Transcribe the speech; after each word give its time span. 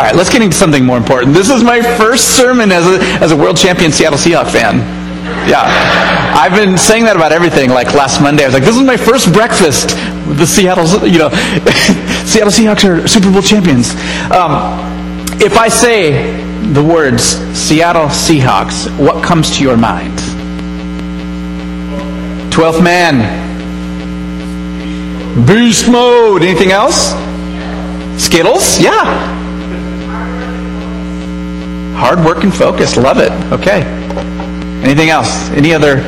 All 0.00 0.06
right, 0.06 0.16
let's 0.16 0.30
get 0.30 0.40
into 0.40 0.56
something 0.56 0.82
more 0.82 0.96
important. 0.96 1.34
This 1.34 1.50
is 1.50 1.62
my 1.62 1.82
first 1.98 2.34
sermon 2.34 2.72
as 2.72 2.86
a, 2.86 3.02
as 3.22 3.32
a 3.32 3.36
world 3.36 3.58
champion 3.58 3.92
Seattle 3.92 4.18
Seahawks 4.18 4.50
fan. 4.50 4.78
Yeah. 5.46 5.60
I've 6.34 6.54
been 6.54 6.78
saying 6.78 7.04
that 7.04 7.16
about 7.16 7.32
everything. 7.32 7.68
Like 7.68 7.92
last 7.92 8.18
Monday, 8.22 8.44
I 8.44 8.46
was 8.46 8.54
like, 8.54 8.62
this 8.62 8.76
is 8.76 8.82
my 8.82 8.96
first 8.96 9.30
breakfast 9.30 9.94
with 10.26 10.38
the 10.38 10.46
Seattle, 10.46 10.86
you 11.06 11.18
know, 11.18 11.28
Seattle 12.24 12.50
Seahawks 12.50 12.82
are 12.88 13.06
Super 13.06 13.30
Bowl 13.30 13.42
champions. 13.42 13.90
Um, 14.32 14.80
if 15.38 15.58
I 15.58 15.68
say 15.68 16.32
the 16.72 16.82
words 16.82 17.22
Seattle 17.54 18.06
Seahawks, 18.06 18.88
what 18.98 19.22
comes 19.22 19.58
to 19.58 19.62
your 19.62 19.76
mind? 19.76 20.18
Twelfth 22.50 22.82
man. 22.82 23.20
Beast 25.46 25.90
mode. 25.90 26.42
Anything 26.42 26.70
else? 26.70 27.10
Skittles? 28.16 28.80
Yeah. 28.80 29.39
Hard 32.00 32.24
work 32.24 32.44
and 32.44 32.54
focus. 32.54 32.96
Love 32.96 33.18
it. 33.18 33.30
Okay. 33.52 33.82
Anything 34.82 35.10
else? 35.10 35.50
Any 35.50 35.74
other 35.74 36.00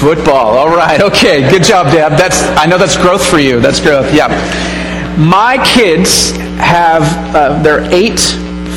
football? 0.00 0.58
All 0.58 0.68
right. 0.68 1.00
Okay. 1.00 1.48
Good 1.48 1.62
job, 1.62 1.92
Deb. 1.92 2.18
That's 2.18 2.42
I 2.58 2.66
know 2.66 2.76
that's 2.76 2.96
growth 2.96 3.24
for 3.24 3.38
you. 3.38 3.60
That's 3.60 3.78
growth. 3.78 4.12
Yeah. 4.12 4.28
My 5.16 5.62
kids 5.64 6.32
have 6.58 7.02
uh, 7.36 7.62
they're 7.62 7.84
eight, 7.94 8.18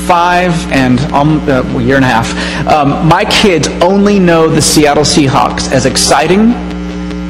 five, 0.07 0.53
and 0.71 0.99
um, 1.11 1.39
uh, 1.49 1.63
a 1.63 1.81
year 1.81 1.95
and 1.95 2.05
a 2.05 2.09
half. 2.09 2.29
Um, 2.67 3.07
my 3.07 3.25
kids 3.25 3.67
only 3.81 4.19
know 4.19 4.47
the 4.47 4.61
Seattle 4.61 5.03
Seahawks 5.03 5.71
as 5.71 5.87
exciting, 5.87 6.51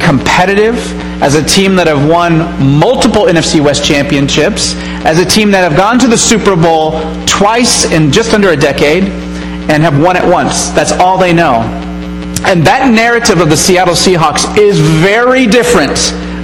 competitive, 0.02 0.76
as 1.22 1.36
a 1.36 1.44
team 1.44 1.76
that 1.76 1.88
have 1.88 2.10
won 2.10 2.40
multiple 2.62 3.24
NFC 3.28 3.64
West 3.64 3.86
championships, 3.86 4.74
as 5.05 5.20
a 5.20 5.26
team 5.26 5.52
that 5.52 5.62
have 5.62 5.77
gone 5.77 6.00
to 6.00 6.08
the 6.08 6.18
Super 6.18 6.55
Bowl 6.55 7.00
twice 7.27 7.86
in 7.91 8.12
just 8.12 8.34
under 8.34 8.50
a 8.50 8.58
decade 8.58 9.04
and 9.04 9.84
have 9.84 10.02
won 10.02 10.18
it 10.18 10.26
once. 10.26 10.70
That's 10.70 10.91
all 10.93 11.18
they 11.18 11.32
know. 11.32 11.62
And 12.46 12.66
that 12.66 12.91
narrative 12.91 13.40
of 13.40 13.49
the 13.49 13.57
Seattle 13.57 13.93
Seahawks 13.93 14.57
is 14.57 14.80
very 14.80 15.46
different 15.46 15.96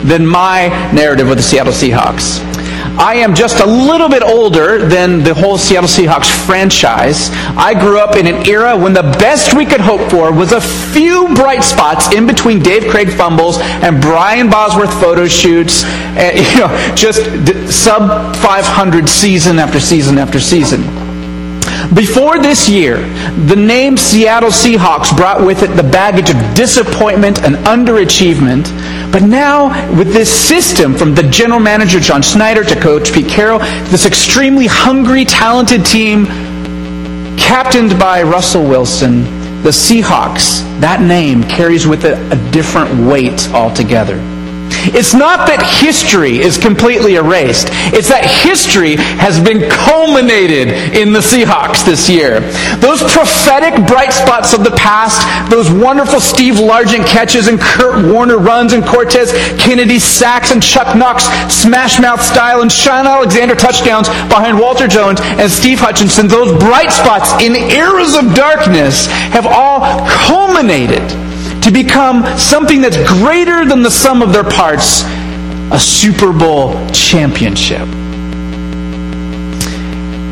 than 0.08 0.26
my 0.26 0.68
narrative 0.94 1.30
of 1.30 1.38
the 1.38 1.44
Seattle 1.44 1.74
Seahawks. 1.74 2.51
I 3.00 3.16
am 3.16 3.34
just 3.34 3.60
a 3.60 3.66
little 3.66 4.10
bit 4.10 4.22
older 4.22 4.86
than 4.86 5.24
the 5.24 5.34
whole 5.34 5.58
Seattle 5.58 5.88
Seahawks 5.88 6.30
franchise. 6.46 7.30
I 7.58 7.74
grew 7.74 8.00
up 8.00 8.16
in 8.16 8.28
an 8.28 8.48
era 8.48 8.78
when 8.78 8.94
the 8.94 9.02
best 9.02 9.56
we 9.56 9.66
could 9.66 9.82
hope 9.82 10.10
for 10.12 10.32
was 10.32 10.52
a 10.52 10.62
few 10.62 11.34
bright 11.34 11.64
spots 11.64 12.14
in 12.14 12.28
between 12.28 12.62
Dave 12.62 12.90
Krieg 12.92 13.10
fumbles 13.10 13.58
and 13.60 14.02
Brian 14.02 14.50
Bosworth 14.50 14.94
photo 15.00 15.28
shoots, 15.28 15.84
eh, 15.84 16.32
and, 16.36 16.48
you 16.54 16.60
know, 16.60 16.96
just 16.96 17.24
sub 17.72 18.36
500 18.38 19.10
season 19.10 19.58
after 19.60 19.80
season 19.80 20.18
after 20.18 20.40
season. 20.40 20.82
Before 21.94 22.40
this 22.40 22.70
year, 22.70 22.98
the 23.48 23.56
name 23.56 23.98
Seattle 23.98 24.50
Seahawks 24.50 25.16
brought 25.16 25.46
with 25.46 25.62
it 25.64 25.76
the 25.76 25.84
baggage 25.84 26.30
of 26.30 26.56
disappointment 26.56 27.44
and 27.44 27.56
underachievement. 27.66 28.68
But 29.12 29.24
now, 29.24 29.68
with 29.98 30.14
this 30.14 30.32
system 30.32 30.94
from 30.96 31.14
the 31.14 31.24
general 31.24 31.60
manager 31.60 32.00
John 32.00 32.22
Schneider 32.22 32.64
to 32.64 32.80
coach 32.80 33.12
Pete 33.12 33.28
Carroll, 33.28 33.60
this 33.90 34.06
extremely 34.06 34.68
hungry, 34.68 35.26
talented 35.26 35.86
team, 35.86 36.26
captained 37.38 38.00
by 38.00 38.24
Russell 38.24 38.64
Wilson, 38.64 39.24
the 39.64 39.70
Seahawks, 39.70 40.62
that 40.80 41.02
name 41.02 41.44
carries 41.44 41.86
with 41.86 42.06
it 42.06 42.18
a 42.32 42.52
different 42.52 43.06
weight 43.06 43.50
altogether. 43.50 44.18
It's 44.94 45.14
not 45.14 45.48
that 45.48 45.62
history 45.62 46.40
is 46.40 46.58
completely 46.58 47.16
erased. 47.16 47.70
It's 47.94 48.10
that 48.10 48.26
history 48.26 48.96
has 48.96 49.40
been 49.40 49.70
culminated 49.70 50.70
in 50.96 51.14
the 51.14 51.20
Seahawks 51.20 51.86
this 51.86 52.10
year. 52.10 52.40
Those 52.80 53.02
prophetic 53.02 53.76
bright 53.88 54.14
spots 54.14 54.54
of 54.54 54.64
the 54.64 54.72
past, 54.72 55.22
those 55.50 55.72
wonderful 55.72 56.20
Steve 56.20 56.56
Largent 56.56 57.06
catches 57.08 57.48
and 57.48 57.60
Curt 57.60 58.06
Warner 58.12 58.38
runs 58.38 58.74
and 58.74 58.86
Cortez 58.86 59.32
Kennedy 59.60 60.00
sacks 60.00 60.52
and 60.52 60.62
Chuck 60.62 60.96
Knox 60.96 61.26
smash 61.54 62.00
mouth 62.00 62.22
style 62.22 62.62
and 62.62 62.72
Shaun 62.72 63.08
Alexander 63.08 63.56
touchdowns 63.56 64.10
behind 64.28 64.60
Walter 64.60 64.88
Jones 64.88 65.20
and 65.22 65.52
Steve 65.52 65.80
Hutchinson, 65.80 66.28
those 66.28 66.58
bright 66.60 66.92
spots 66.92 67.32
in 67.44 67.56
eras 67.56 68.16
of 68.16 68.34
darkness 68.34 69.08
have 69.32 69.46
all 69.46 69.82
culminated 70.08 71.31
to 71.62 71.72
become 71.72 72.26
something 72.38 72.82
that's 72.82 72.98
greater 73.08 73.66
than 73.66 73.84
the 73.84 73.92
sum 73.92 74.22
of 74.22 74.34
their 74.34 74.44
parts 74.44 75.04
a 75.72 75.80
Super 75.80 76.34
Bowl 76.34 76.74
championship. 76.90 77.88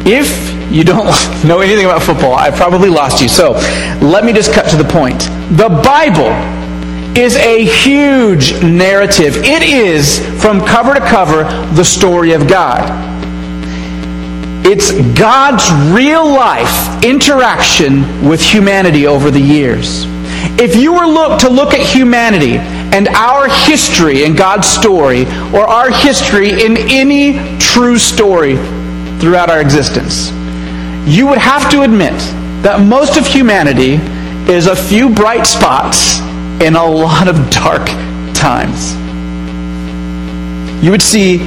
If 0.05 0.71
you 0.71 0.83
don't 0.83 1.05
know 1.45 1.61
anything 1.61 1.85
about 1.85 2.01
football, 2.01 2.33
I 2.33 2.51
probably 2.51 2.89
lost 2.89 3.21
you. 3.21 3.29
So 3.29 3.53
let 4.01 4.25
me 4.25 4.33
just 4.33 4.51
cut 4.51 4.69
to 4.71 4.75
the 4.75 4.83
point. 4.83 5.19
The 5.57 5.69
Bible 5.83 6.33
is 7.17 7.35
a 7.37 7.65
huge 7.65 8.53
narrative. 8.61 9.37
It 9.37 9.63
is, 9.63 10.19
from 10.41 10.65
cover 10.65 10.93
to 10.93 10.99
cover, 10.99 11.43
the 11.73 11.83
story 11.83 12.33
of 12.33 12.47
God. 12.47 13.07
It's 14.65 14.91
God's 15.17 15.71
real 15.93 16.27
life 16.27 17.03
interaction 17.03 18.27
with 18.27 18.41
humanity 18.41 19.07
over 19.07 19.31
the 19.31 19.39
years. 19.39 20.05
If 20.59 20.75
you 20.75 20.93
were 20.93 21.05
look, 21.05 21.39
to 21.41 21.49
look 21.49 21.73
at 21.73 21.81
humanity 21.81 22.57
and 22.57 23.07
our 23.09 23.47
history 23.47 24.23
in 24.23 24.35
God's 24.35 24.67
story, 24.67 25.25
or 25.53 25.67
our 25.67 25.91
history 25.91 26.63
in 26.63 26.77
any 26.77 27.57
true 27.59 27.97
story 27.97 28.55
throughout 29.19 29.49
our 29.49 29.61
existence, 29.61 30.31
you 31.07 31.27
would 31.27 31.37
have 31.37 31.69
to 31.71 31.81
admit 31.81 32.17
that 32.63 32.81
most 32.85 33.17
of 33.17 33.25
humanity 33.25 33.95
is 34.51 34.67
a 34.67 34.75
few 34.75 35.09
bright 35.09 35.45
spots 35.45 36.19
in 36.61 36.75
a 36.75 36.85
lot 36.85 37.27
of 37.27 37.35
dark 37.49 37.87
times. 38.33 38.95
You 40.83 40.91
would 40.91 41.01
see 41.01 41.39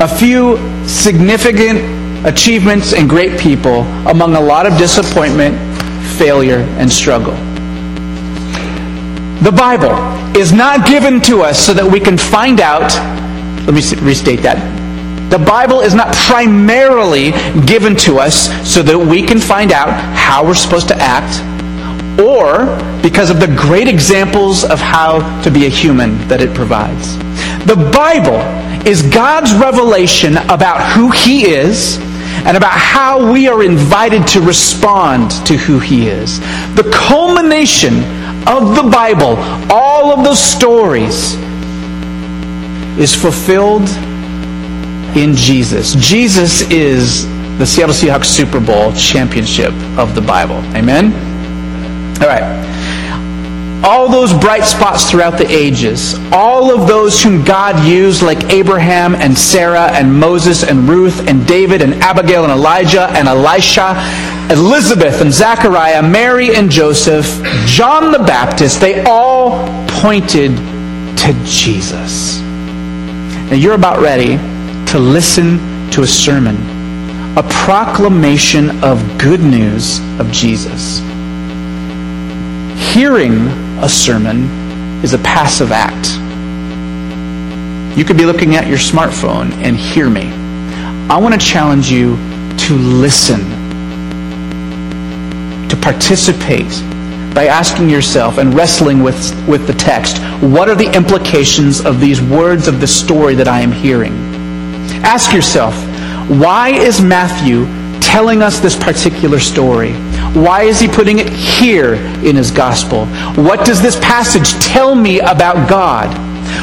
a 0.00 0.08
few 0.08 0.58
significant 0.86 2.26
achievements 2.26 2.92
and 2.92 3.08
great 3.08 3.38
people 3.38 3.82
among 4.08 4.34
a 4.34 4.40
lot 4.40 4.66
of 4.66 4.76
disappointment, 4.78 5.56
failure, 6.18 6.60
and 6.78 6.90
struggle. 6.90 7.34
The 9.46 9.52
Bible 9.52 9.94
is 10.36 10.52
not 10.52 10.88
given 10.88 11.20
to 11.20 11.42
us 11.42 11.56
so 11.56 11.72
that 11.72 11.84
we 11.84 12.00
can 12.00 12.18
find 12.18 12.60
out. 12.60 12.90
Let 13.64 13.74
me 13.74 14.04
restate 14.04 14.42
that. 14.42 14.58
The 15.30 15.38
Bible 15.38 15.82
is 15.82 15.94
not 15.94 16.12
primarily 16.16 17.30
given 17.64 17.94
to 17.98 18.18
us 18.18 18.50
so 18.68 18.82
that 18.82 18.98
we 18.98 19.22
can 19.22 19.38
find 19.38 19.70
out 19.70 19.90
how 20.16 20.44
we're 20.44 20.56
supposed 20.56 20.88
to 20.88 20.96
act 20.98 21.38
or 22.18 22.66
because 23.02 23.30
of 23.30 23.38
the 23.38 23.46
great 23.46 23.86
examples 23.86 24.64
of 24.64 24.80
how 24.80 25.20
to 25.42 25.50
be 25.52 25.66
a 25.66 25.68
human 25.68 26.26
that 26.26 26.40
it 26.40 26.52
provides. 26.52 27.16
The 27.66 27.76
Bible 27.94 28.42
is 28.84 29.00
God's 29.02 29.54
revelation 29.54 30.38
about 30.50 30.82
who 30.92 31.12
He 31.12 31.46
is 31.46 31.98
and 32.44 32.56
about 32.56 32.72
how 32.74 33.32
we 33.32 33.46
are 33.46 33.62
invited 33.62 34.26
to 34.26 34.40
respond 34.40 35.30
to 35.46 35.56
who 35.56 35.78
He 35.78 36.08
is. 36.08 36.40
The 36.74 36.90
culmination 36.92 38.02
of 38.46 38.76
the 38.76 38.88
Bible, 38.90 39.36
all 39.70 40.12
of 40.12 40.24
those 40.24 40.40
stories, 40.40 41.34
is 42.98 43.14
fulfilled 43.14 43.88
in 45.16 45.34
Jesus. 45.34 45.94
Jesus 45.94 46.62
is 46.70 47.26
the 47.58 47.66
Seattle 47.66 47.94
Seahawks 47.94 48.26
Super 48.26 48.60
Bowl 48.60 48.92
championship 48.92 49.72
of 49.98 50.14
the 50.14 50.20
Bible. 50.20 50.56
Amen? 50.76 51.12
All 52.20 52.28
right. 52.28 53.82
All 53.84 54.08
those 54.08 54.32
bright 54.32 54.64
spots 54.64 55.10
throughout 55.10 55.38
the 55.38 55.46
ages, 55.48 56.14
all 56.32 56.74
of 56.74 56.88
those 56.88 57.22
whom 57.22 57.44
God 57.44 57.86
used, 57.86 58.22
like 58.22 58.44
Abraham 58.44 59.14
and 59.14 59.36
Sarah 59.36 59.90
and 59.92 60.12
Moses 60.12 60.64
and 60.64 60.88
Ruth 60.88 61.28
and 61.28 61.46
David 61.46 61.82
and 61.82 61.94
Abigail 61.94 62.44
and 62.44 62.52
Elijah 62.52 63.08
and 63.10 63.28
Elisha, 63.28 63.94
Elizabeth 64.50 65.20
and 65.20 65.32
Zachariah, 65.32 66.02
Mary 66.02 66.54
and 66.54 66.70
Joseph, 66.70 67.26
John 67.66 68.12
the 68.12 68.20
Baptist, 68.20 68.80
they 68.80 69.02
all 69.04 69.66
pointed 69.88 70.56
to 70.56 71.42
Jesus. 71.44 72.38
Now 72.38 73.54
you're 73.54 73.74
about 73.74 74.00
ready 74.00 74.36
to 74.92 74.98
listen 75.00 75.90
to 75.90 76.02
a 76.02 76.06
sermon, 76.06 76.56
a 77.36 77.42
proclamation 77.42 78.84
of 78.84 79.18
good 79.18 79.40
news 79.40 79.98
of 80.20 80.30
Jesus. 80.30 81.00
Hearing 82.94 83.48
a 83.82 83.88
sermon 83.88 84.44
is 85.02 85.12
a 85.12 85.18
passive 85.18 85.72
act. 85.72 86.16
You 87.98 88.04
could 88.04 88.16
be 88.16 88.26
looking 88.26 88.54
at 88.54 88.68
your 88.68 88.78
smartphone 88.78 89.50
and 89.54 89.76
hear 89.76 90.08
me. 90.08 90.30
I 91.10 91.18
want 91.18 91.34
to 91.34 91.40
challenge 91.40 91.90
you 91.90 92.16
to 92.58 92.74
listen 92.74 93.55
participate 95.86 96.66
by 97.32 97.46
asking 97.46 97.88
yourself 97.88 98.38
and 98.38 98.52
wrestling 98.54 99.04
with, 99.04 99.16
with 99.46 99.68
the 99.68 99.72
text 99.74 100.18
what 100.42 100.68
are 100.68 100.74
the 100.74 100.92
implications 100.96 101.80
of 101.80 102.00
these 102.00 102.20
words 102.20 102.66
of 102.66 102.80
the 102.80 102.86
story 102.88 103.36
that 103.36 103.46
I 103.46 103.60
am 103.60 103.70
hearing? 103.70 104.12
Ask 105.04 105.32
yourself, 105.32 105.74
Why 106.28 106.70
is 106.70 107.00
Matthew 107.00 107.66
telling 108.00 108.42
us 108.42 108.58
this 108.58 108.74
particular 108.74 109.38
story? 109.38 109.92
Why 110.34 110.64
is 110.64 110.80
he 110.80 110.88
putting 110.88 111.20
it 111.20 111.28
here 111.28 111.94
in 112.24 112.34
his 112.34 112.50
gospel? 112.50 113.06
What 113.36 113.64
does 113.64 113.80
this 113.80 113.94
passage 114.00 114.54
tell 114.54 114.96
me 114.96 115.20
about 115.20 115.68
God? 115.68 116.10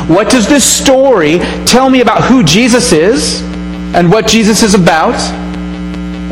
What 0.09 0.29
does 0.29 0.49
this 0.49 0.65
story 0.65 1.39
tell 1.65 1.89
me 1.89 2.01
about 2.01 2.25
who 2.25 2.43
Jesus 2.43 2.91
is 2.91 3.41
and 3.95 4.11
what 4.11 4.27
Jesus 4.27 4.63
is 4.63 4.73
about 4.73 5.15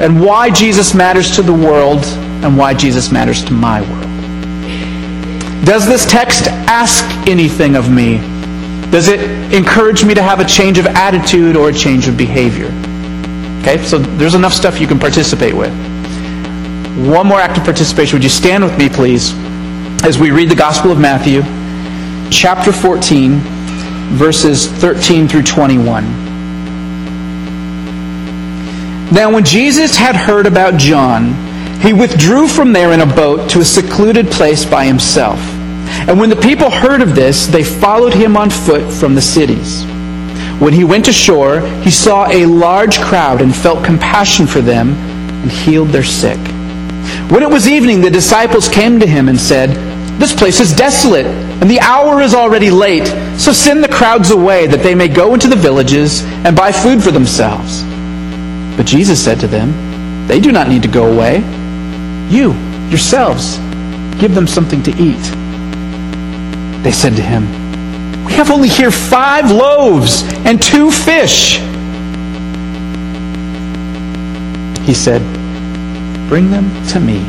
and 0.01 0.19
why 0.19 0.49
Jesus 0.49 0.93
matters 0.93 1.33
to 1.37 1.41
the 1.41 1.53
world 1.53 2.03
and 2.43 2.57
why 2.57 2.73
Jesus 2.73 3.11
matters 3.11 3.43
to 3.45 3.53
my 3.53 3.81
world? 3.81 5.65
Does 5.65 5.85
this 5.87 6.05
text 6.05 6.47
ask 6.47 7.05
anything 7.27 7.75
of 7.75 7.91
me? 7.91 8.17
Does 8.89 9.07
it 9.07 9.21
encourage 9.53 10.03
me 10.03 10.13
to 10.13 10.23
have 10.23 10.39
a 10.39 10.45
change 10.45 10.77
of 10.77 10.85
attitude 10.85 11.55
or 11.55 11.69
a 11.69 11.73
change 11.73 12.07
of 12.07 12.17
behavior? 12.17 12.71
Okay, 13.61 13.77
so 13.83 13.97
there's 13.97 14.35
enough 14.35 14.53
stuff 14.53 14.81
you 14.81 14.87
can 14.87 14.99
participate 14.99 15.53
with 15.53 15.71
one 16.97 17.25
more 17.25 17.39
act 17.39 17.57
of 17.57 17.63
participation. 17.63 18.15
Would 18.15 18.23
you 18.23 18.29
stand 18.29 18.63
with 18.63 18.77
me, 18.77 18.89
please, 18.89 19.33
as 20.03 20.19
we 20.19 20.31
read 20.31 20.49
the 20.49 20.55
Gospel 20.55 20.91
of 20.91 20.99
Matthew, 20.99 21.41
chapter 22.29 22.71
14, 22.71 23.39
verses 24.11 24.67
13 24.67 25.27
through 25.27 25.43
21. 25.43 26.03
Now, 29.11 29.31
when 29.31 29.45
Jesus 29.45 29.95
had 29.95 30.15
heard 30.15 30.47
about 30.47 30.77
John, 30.77 31.33
he 31.81 31.93
withdrew 31.93 32.47
from 32.47 32.73
there 32.73 32.91
in 32.91 33.01
a 33.01 33.15
boat 33.15 33.49
to 33.51 33.59
a 33.59 33.65
secluded 33.65 34.27
place 34.27 34.65
by 34.65 34.85
himself. 34.85 35.39
And 36.07 36.19
when 36.19 36.29
the 36.29 36.35
people 36.35 36.69
heard 36.69 37.01
of 37.01 37.15
this, 37.15 37.47
they 37.47 37.63
followed 37.63 38.13
him 38.13 38.37
on 38.37 38.49
foot 38.49 38.91
from 38.91 39.15
the 39.15 39.21
cities. 39.21 39.83
When 40.61 40.73
he 40.73 40.83
went 40.83 41.07
ashore, 41.07 41.61
he 41.81 41.89
saw 41.89 42.27
a 42.27 42.45
large 42.45 42.99
crowd 42.99 43.41
and 43.41 43.55
felt 43.55 43.83
compassion 43.83 44.45
for 44.45 44.61
them 44.61 44.91
and 44.91 45.51
healed 45.51 45.89
their 45.89 46.03
sick. 46.03 46.37
When 47.31 47.41
it 47.41 47.49
was 47.49 47.67
evening, 47.67 48.01
the 48.01 48.11
disciples 48.11 48.69
came 48.69 48.99
to 48.99 49.07
him 49.07 49.27
and 49.27 49.39
said, 49.39 49.69
This 50.19 50.35
place 50.35 50.59
is 50.59 50.75
desolate, 50.75 51.25
and 51.25 51.69
the 51.69 51.79
hour 51.79 52.21
is 52.21 52.35
already 52.35 52.69
late. 52.69 53.07
So 53.39 53.51
send 53.51 53.83
the 53.83 53.89
crowds 53.89 54.29
away, 54.29 54.67
that 54.67 54.83
they 54.83 54.93
may 54.93 55.07
go 55.07 55.33
into 55.33 55.47
the 55.47 55.55
villages 55.55 56.23
and 56.45 56.55
buy 56.55 56.71
food 56.71 57.01
for 57.01 57.09
themselves. 57.09 57.83
But 58.77 58.85
Jesus 58.85 59.23
said 59.23 59.39
to 59.39 59.47
them, 59.47 60.27
They 60.27 60.39
do 60.39 60.51
not 60.51 60.67
need 60.67 60.83
to 60.83 60.87
go 60.87 61.11
away. 61.11 61.43
You, 62.31 62.53
yourselves, 62.87 63.57
give 64.17 64.33
them 64.33 64.47
something 64.47 64.81
to 64.83 64.91
eat. 64.91 65.21
They 66.81 66.93
said 66.93 67.17
to 67.17 67.21
him, 67.21 67.43
We 68.23 68.31
have 68.33 68.49
only 68.49 68.69
here 68.69 68.89
five 68.89 69.51
loaves 69.51 70.23
and 70.45 70.61
two 70.61 70.91
fish. 70.91 71.57
He 74.87 74.93
said, 74.93 75.21
Bring 76.29 76.49
them 76.49 76.71
to 76.87 77.01
me. 77.01 77.19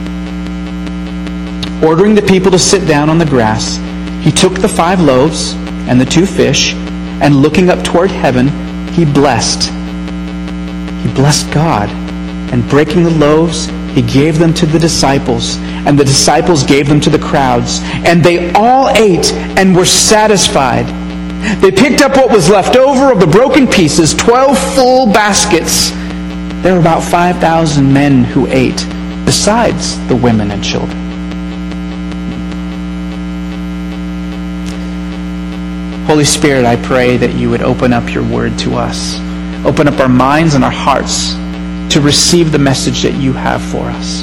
Ordering 1.84 2.14
the 2.14 2.22
people 2.22 2.52
to 2.52 2.58
sit 2.60 2.86
down 2.86 3.10
on 3.10 3.18
the 3.18 3.26
grass, 3.26 3.78
he 4.24 4.30
took 4.30 4.54
the 4.54 4.68
five 4.68 5.00
loaves 5.00 5.54
and 5.88 6.00
the 6.00 6.04
two 6.04 6.26
fish, 6.26 6.74
and 6.74 7.42
looking 7.42 7.70
up 7.70 7.82
toward 7.82 8.12
heaven, 8.12 8.46
he 8.92 9.04
blessed. 9.04 9.68
He 11.02 11.12
blessed 11.12 11.50
God, 11.52 11.90
and 12.52 12.68
breaking 12.70 13.02
the 13.02 13.10
loaves, 13.10 13.68
he 13.94 14.00
gave 14.02 14.38
them 14.38 14.54
to 14.54 14.64
the 14.64 14.78
disciples, 14.78 15.56
and 15.86 15.98
the 15.98 16.04
disciples 16.04 16.64
gave 16.64 16.88
them 16.88 17.00
to 17.00 17.10
the 17.10 17.18
crowds, 17.18 17.80
and 18.06 18.24
they 18.24 18.50
all 18.54 18.88
ate 18.88 19.32
and 19.58 19.76
were 19.76 19.84
satisfied. 19.84 20.86
They 21.60 21.70
picked 21.70 22.00
up 22.00 22.16
what 22.16 22.30
was 22.30 22.48
left 22.48 22.76
over 22.76 23.12
of 23.12 23.20
the 23.20 23.26
broken 23.26 23.66
pieces, 23.66 24.14
twelve 24.14 24.56
full 24.74 25.12
baskets. 25.12 25.90
There 26.62 26.72
were 26.74 26.80
about 26.80 27.02
5,000 27.02 27.92
men 27.92 28.24
who 28.24 28.46
ate, 28.46 28.86
besides 29.26 29.98
the 30.08 30.16
women 30.16 30.50
and 30.52 30.64
children. 30.64 30.96
Holy 36.06 36.24
Spirit, 36.24 36.64
I 36.64 36.76
pray 36.76 37.16
that 37.18 37.34
you 37.34 37.50
would 37.50 37.62
open 37.62 37.92
up 37.92 38.12
your 38.14 38.24
word 38.24 38.58
to 38.60 38.74
us. 38.76 39.18
Open 39.66 39.86
up 39.86 39.98
our 40.00 40.08
minds 40.08 40.54
and 40.54 40.64
our 40.64 40.70
hearts 40.70 41.34
to 41.92 42.00
receive 42.00 42.52
the 42.52 42.58
message 42.58 43.02
that 43.02 43.14
you 43.14 43.32
have 43.32 43.62
for 43.62 43.84
us. 43.84 44.22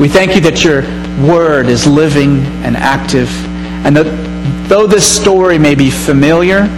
We 0.00 0.08
thank 0.08 0.34
you 0.34 0.40
that 0.42 0.64
your 0.64 0.82
word 1.26 1.68
is 1.68 1.86
living 1.86 2.38
and 2.64 2.76
active, 2.76 3.28
and 3.86 3.96
that 3.96 4.68
though 4.68 4.86
this 4.86 5.06
story 5.06 5.58
may 5.58 5.74
be 5.74 5.90
familiar, 5.90 6.68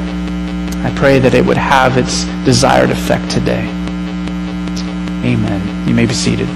I 0.84 0.92
pray 0.96 1.18
that 1.20 1.32
it 1.32 1.44
would 1.44 1.56
have 1.56 1.96
its 1.96 2.24
desired 2.44 2.90
effect 2.90 3.30
today. 3.30 3.66
Amen. 5.24 5.88
You 5.88 5.94
may 5.94 6.04
be 6.04 6.12
seated. 6.12 6.48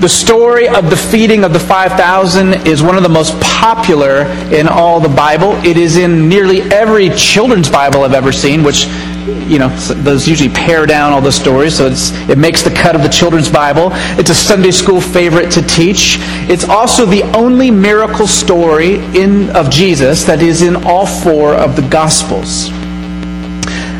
The 0.00 0.08
story 0.08 0.68
of 0.68 0.90
the 0.90 0.96
feeding 0.98 1.44
of 1.44 1.54
the 1.54 1.58
5,000 1.58 2.66
is 2.66 2.82
one 2.82 2.98
of 2.98 3.02
the 3.02 3.08
most 3.08 3.40
popular 3.40 4.26
in 4.54 4.68
all 4.68 5.00
the 5.00 5.08
Bible. 5.08 5.52
It 5.64 5.78
is 5.78 5.96
in 5.96 6.28
nearly 6.28 6.60
every 6.60 7.08
children's 7.08 7.70
Bible 7.70 8.04
I've 8.04 8.12
ever 8.12 8.30
seen, 8.30 8.62
which, 8.62 8.84
you 9.24 9.58
know, 9.58 9.68
those 9.68 10.28
usually 10.28 10.50
pare 10.50 10.86
down 10.86 11.12
all 11.12 11.20
the 11.20 11.32
stories, 11.32 11.76
so 11.76 11.86
it 12.30 12.38
makes 12.38 12.62
the 12.62 12.70
cut 12.70 12.94
of 12.94 13.02
the 13.02 13.08
children's 13.08 13.48
Bible. 13.48 13.90
It's 14.18 14.30
a 14.30 14.34
Sunday 14.34 14.70
school 14.70 15.00
favorite 15.00 15.50
to 15.52 15.62
teach. 15.62 16.16
It's 16.48 16.64
also 16.64 17.06
the 17.06 17.22
only 17.36 17.70
miracle 17.70 18.26
story 18.26 18.96
in, 19.16 19.50
of 19.50 19.70
Jesus 19.70 20.24
that 20.24 20.42
is 20.42 20.62
in 20.62 20.76
all 20.84 21.06
four 21.06 21.54
of 21.54 21.76
the 21.76 21.82
Gospels. 21.88 22.70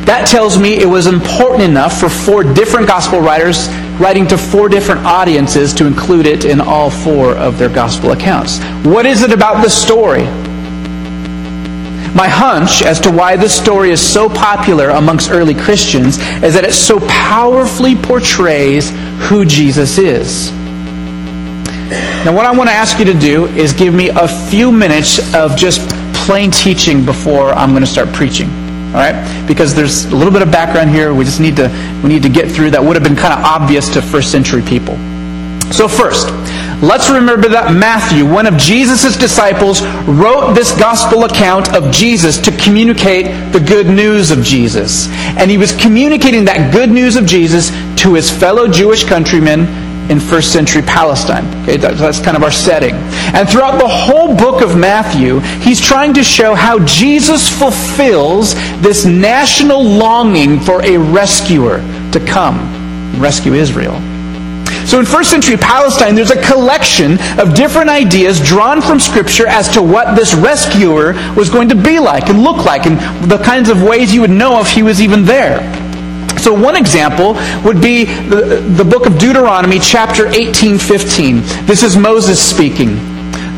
That 0.05 0.27
tells 0.29 0.59
me 0.59 0.75
it 0.75 0.87
was 0.87 1.07
important 1.07 1.63
enough 1.63 1.99
for 1.99 2.11
four 2.11 2.45
different 2.45 2.87
gospel 2.87 3.21
writers 3.21 3.69
writing 3.99 4.27
to 4.27 4.37
four 4.37 4.69
different 4.69 5.07
audiences 5.07 5.73
to 5.75 5.87
include 5.87 6.27
it 6.27 6.45
in 6.45 6.61
all 6.61 6.91
four 6.91 7.35
of 7.35 7.59
their 7.59 7.71
gospel 7.71 8.11
accounts. 8.11 8.59
What 8.85 9.07
is 9.07 9.23
it 9.23 9.33
about 9.33 9.63
the 9.63 9.71
story? 9.71 10.27
My 12.15 12.29
hunch 12.29 12.83
as 12.83 13.01
to 13.01 13.11
why 13.11 13.37
this 13.37 13.55
story 13.55 13.91
is 13.91 14.01
so 14.01 14.29
popular 14.29 14.91
amongst 14.91 15.31
early 15.31 15.55
Christians 15.55 16.19
is 16.43 16.55
that 16.55 16.65
it 16.65 16.73
so 16.73 17.01
powerfully 17.09 17.97
portrays 17.97 18.91
who 19.29 19.45
Jesus 19.45 19.99
is. 19.99 20.53
Now, 22.25 22.35
what 22.35 22.47
I 22.47 22.53
want 22.57 22.69
to 22.71 22.75
ask 22.75 22.99
you 22.99 23.05
to 23.07 23.15
do 23.15 23.47
is 23.47 23.73
give 23.73 23.93
me 23.93 24.09
a 24.09 24.29
few 24.49 24.71
minutes 24.73 25.35
of 25.35 25.57
just 25.57 25.89
plain 26.15 26.51
teaching 26.51 27.05
before 27.05 27.51
I'm 27.51 27.71
going 27.71 27.83
to 27.83 27.91
start 27.91 28.13
preaching 28.13 28.49
all 28.95 29.01
right? 29.01 29.45
Because 29.49 29.75
there's 29.75 30.05
a 30.05 30.15
little 30.15 30.33
bit 30.33 30.41
of 30.43 30.53
background 30.53 30.89
here. 30.89 31.13
We 31.13 31.25
just 31.25 31.41
need 31.41 31.57
to 31.57 31.69
we 32.05 32.09
need 32.09 32.23
to 32.23 32.29
get 32.29 32.49
through 32.49 32.71
that 32.71 32.83
would 32.83 32.95
have 32.95 33.03
been 33.03 33.17
kind 33.17 33.35
of 33.35 33.45
obvious 33.45 33.89
to 33.95 34.01
first 34.01 34.31
century 34.31 34.63
people. 34.63 34.95
So 35.73 35.89
first, 35.89 36.29
let's 36.87 37.11
remember 37.11 37.49
that 37.49 37.73
Matthew, 37.73 38.27
one 38.27 38.47
of 38.47 38.57
Jesus' 38.57 39.17
disciples, 39.17 39.83
wrote 40.07 40.55
this 40.55 40.77
gospel 40.79 41.25
account 41.25 41.75
of 41.75 41.93
Jesus 41.93 42.39
to 42.39 42.57
communicate 42.57 43.27
the 43.53 43.61
good 43.61 43.87
news 43.87 44.31
of 44.31 44.43
Jesus. 44.43 45.09
And 45.39 45.51
he 45.51 45.59
was 45.59 45.73
communicating 45.77 46.45
that 46.47 46.73
good 46.73 46.91
news 46.91 47.17
of 47.17 47.27
Jesus 47.27 47.71
to 48.03 48.15
his 48.15 48.31
fellow 48.31 48.69
Jewish 48.69 49.05
countrymen 49.05 49.61
in 50.11 50.21
first 50.21 50.53
century 50.53 50.83
Palestine. 50.83 51.45
Okay, 51.63 51.77
that's 51.77 52.21
kind 52.21 52.37
of 52.37 52.43
our 52.43 52.51
setting. 52.51 52.95
And 53.35 53.49
throughout 53.49 53.79
the 53.79 53.89
whole 53.89 54.37
book 54.37 54.63
of 54.63 54.77
Matthew, 54.77 55.41
he's 55.61 55.81
trying 55.81 56.13
to 56.15 56.23
show 56.23 56.55
how 56.55 56.79
Jesus 56.85 57.49
fulfills 57.49 58.55
this 58.83 59.05
national 59.07 59.83
longing 59.83 60.61
for 60.61 60.83
a 60.83 60.99
rescuer 60.99 61.79
to 62.13 62.25
come 62.27 62.59
rescue 63.21 63.55
Israel. 63.55 63.99
So 64.87 65.01
in 65.01 65.07
first 65.07 65.31
century 65.31 65.57
Palestine, 65.57 66.15
there's 66.15 66.31
a 66.31 66.43
collection 66.43 67.19
of 67.39 67.55
different 67.55 67.89
ideas 67.89 68.41
drawn 68.41 68.83
from 68.83 69.01
Scripture 69.01 69.47
as 69.47 69.69
to 69.75 69.83
what 69.83 70.15
this 70.15 70.35
rescuer 70.35 71.15
was 71.35 71.49
going 71.49 71.69
to 71.71 71.75
be 71.75 71.99
like 71.99 72.29
and 72.29 72.43
look 72.43 72.65
like 72.65 72.87
and 72.87 72.99
the 73.31 73.39
kinds 73.39 73.69
of 73.69 73.83
ways 73.83 74.13
you 74.13 74.21
would 74.21 74.31
know 74.31 74.61
if 74.61 74.69
he 74.69 74.83
was 74.83 75.01
even 75.01 75.25
there. 75.25 75.59
So 76.39 76.53
one 76.53 76.77
example 76.77 77.35
would 77.65 77.81
be 77.81 78.05
the, 78.05 78.61
the 78.77 78.85
book 78.85 79.07
of 79.07 79.19
Deuteronomy, 79.19 79.79
chapter 79.79 80.27
18, 80.27 80.79
15. 80.79 81.37
This 81.65 81.83
is 81.83 81.97
Moses 81.97 82.39
speaking. 82.39 82.97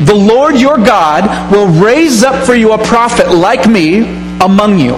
The 0.05 0.15
Lord 0.15 0.55
your 0.55 0.77
God 0.77 1.51
will 1.51 1.67
raise 1.67 2.23
up 2.23 2.45
for 2.45 2.55
you 2.55 2.71
a 2.71 2.77
prophet 2.77 3.29
like 3.29 3.67
me 3.67 4.01
among 4.39 4.79
you, 4.79 4.97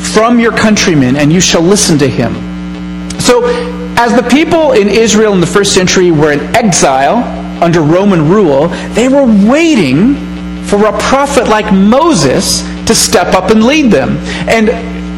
from 0.00 0.40
your 0.40 0.56
countrymen, 0.56 1.16
and 1.16 1.30
you 1.32 1.40
shall 1.40 1.62
listen 1.62 1.98
to 1.98 2.08
him. 2.08 2.32
So, 3.20 3.79
as 4.00 4.16
the 4.16 4.26
people 4.30 4.72
in 4.72 4.88
Israel 4.88 5.34
in 5.34 5.42
the 5.42 5.46
first 5.46 5.74
century 5.74 6.10
were 6.10 6.32
in 6.32 6.40
exile 6.56 7.16
under 7.62 7.82
Roman 7.82 8.30
rule, 8.30 8.68
they 8.94 9.08
were 9.08 9.26
waiting 9.46 10.14
for 10.64 10.86
a 10.86 10.98
prophet 10.98 11.48
like 11.48 11.70
Moses 11.70 12.62
to 12.86 12.94
step 12.94 13.34
up 13.34 13.50
and 13.50 13.62
lead 13.62 13.90
them. 13.90 14.16
And 14.48 14.70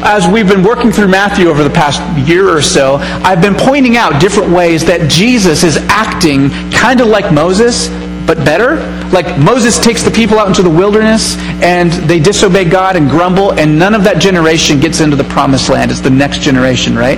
as 0.03 0.27
we've 0.27 0.49
been 0.49 0.63
working 0.63 0.91
through 0.91 1.07
Matthew 1.07 1.47
over 1.47 1.63
the 1.63 1.69
past 1.69 2.01
year 2.27 2.49
or 2.49 2.61
so, 2.61 2.97
I've 3.23 3.41
been 3.41 3.55
pointing 3.55 3.95
out 3.95 4.19
different 4.19 4.51
ways 4.51 4.83
that 4.83 5.09
Jesus 5.09 5.63
is 5.63 5.77
acting 5.87 6.49
kind 6.69 6.99
of 6.99 7.07
like 7.07 7.31
Moses, 7.31 7.87
but 8.25 8.37
better? 8.37 8.77
Like 9.09 9.37
Moses 9.37 9.79
takes 9.79 10.03
the 10.03 10.11
people 10.11 10.39
out 10.39 10.47
into 10.47 10.63
the 10.63 10.69
wilderness 10.69 11.35
and 11.61 11.91
they 11.91 12.19
disobey 12.19 12.65
God 12.65 12.95
and 12.95 13.09
grumble, 13.09 13.53
and 13.53 13.77
none 13.77 13.93
of 13.93 14.03
that 14.05 14.19
generation 14.19 14.79
gets 14.79 14.99
into 14.99 15.15
the 15.15 15.23
promised 15.25 15.69
land. 15.69 15.91
It's 15.91 16.01
the 16.01 16.09
next 16.09 16.41
generation, 16.41 16.95
right? 16.95 17.17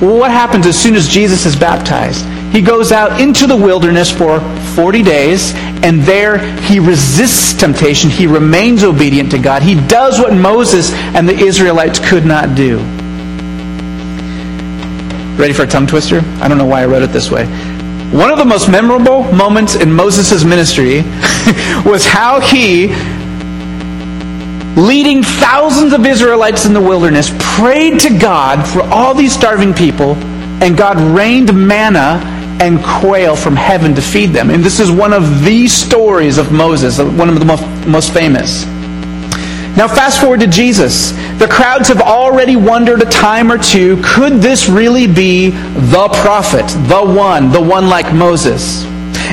Well, 0.00 0.18
what 0.18 0.30
happens 0.30 0.66
as 0.66 0.78
soon 0.78 0.94
as 0.94 1.08
Jesus 1.08 1.46
is 1.46 1.56
baptized? 1.56 2.24
He 2.52 2.62
goes 2.62 2.90
out 2.90 3.20
into 3.20 3.46
the 3.46 3.56
wilderness 3.56 4.10
for 4.10 4.40
40 4.74 5.02
days, 5.02 5.52
and 5.54 6.00
there 6.02 6.38
he 6.62 6.78
resists 6.78 7.52
temptation. 7.52 8.08
He 8.08 8.26
remains 8.26 8.82
obedient 8.82 9.30
to 9.32 9.38
God. 9.38 9.62
He 9.62 9.74
does 9.88 10.18
what 10.18 10.32
Moses 10.32 10.92
and 10.92 11.28
the 11.28 11.34
Israelites 11.34 11.98
could 11.98 12.24
not 12.24 12.54
do. 12.54 12.78
Ready 15.36 15.52
for 15.52 15.64
a 15.64 15.66
tongue 15.66 15.86
twister? 15.86 16.22
I 16.40 16.48
don't 16.48 16.56
know 16.56 16.64
why 16.64 16.82
I 16.82 16.86
wrote 16.86 17.02
it 17.02 17.12
this 17.12 17.30
way. 17.30 17.44
One 18.12 18.30
of 18.30 18.38
the 18.38 18.44
most 18.44 18.70
memorable 18.70 19.24
moments 19.32 19.74
in 19.74 19.92
Moses' 19.92 20.44
ministry 20.44 20.96
was 21.84 22.06
how 22.06 22.40
he, 22.40 22.86
leading 24.80 25.22
thousands 25.22 25.92
of 25.92 26.06
Israelites 26.06 26.66
in 26.66 26.72
the 26.72 26.80
wilderness, 26.80 27.30
prayed 27.38 27.98
to 28.00 28.18
God 28.18 28.66
for 28.66 28.82
all 28.82 29.12
these 29.12 29.32
starving 29.32 29.74
people, 29.74 30.14
and 30.62 30.76
God 30.76 30.98
rained 31.16 31.52
manna 31.54 32.20
and 32.60 32.82
quail 32.82 33.36
from 33.36 33.56
heaven 33.56 33.94
to 33.94 34.00
feed 34.00 34.30
them. 34.30 34.50
And 34.50 34.62
this 34.62 34.80
is 34.80 34.90
one 34.90 35.12
of 35.12 35.44
the 35.44 35.66
stories 35.66 36.38
of 36.38 36.52
Moses, 36.52 36.98
one 36.98 37.28
of 37.28 37.38
the 37.38 37.44
most, 37.44 37.64
most 37.86 38.14
famous. 38.14 38.64
Now, 39.76 39.88
fast 39.88 40.22
forward 40.22 40.40
to 40.40 40.46
Jesus. 40.46 41.10
The 41.38 41.48
crowds 41.50 41.88
have 41.88 42.00
already 42.00 42.56
wondered 42.56 43.02
a 43.02 43.06
time 43.06 43.52
or 43.52 43.58
two 43.58 44.00
could 44.02 44.40
this 44.40 44.70
really 44.70 45.06
be 45.06 45.50
the 45.50 46.08
prophet, 46.22 46.66
the 46.88 47.04
one, 47.04 47.52
the 47.52 47.60
one 47.60 47.90
like 47.90 48.14
Moses? 48.14 48.86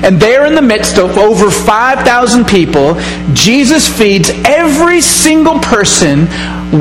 And 0.03 0.19
there 0.19 0.45
in 0.45 0.53
the 0.53 0.61
midst 0.61 0.97
of 0.97 1.17
over 1.17 1.49
5,000 1.49 2.45
people, 2.45 2.95
Jesus 3.33 3.87
feeds 3.87 4.31
every 4.43 4.99
single 4.99 5.59
person 5.59 6.21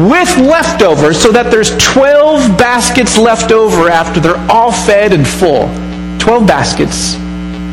with 0.09 0.37
leftovers 0.39 1.21
so 1.21 1.31
that 1.31 1.49
there's 1.53 1.77
12 1.79 2.59
baskets 2.59 3.17
left 3.17 3.53
over 3.53 3.89
after 3.89 4.19
they're 4.19 4.51
all 4.51 4.73
fed 4.73 5.13
and 5.13 5.27
full. 5.27 5.69
12 6.19 6.47
baskets, 6.49 7.17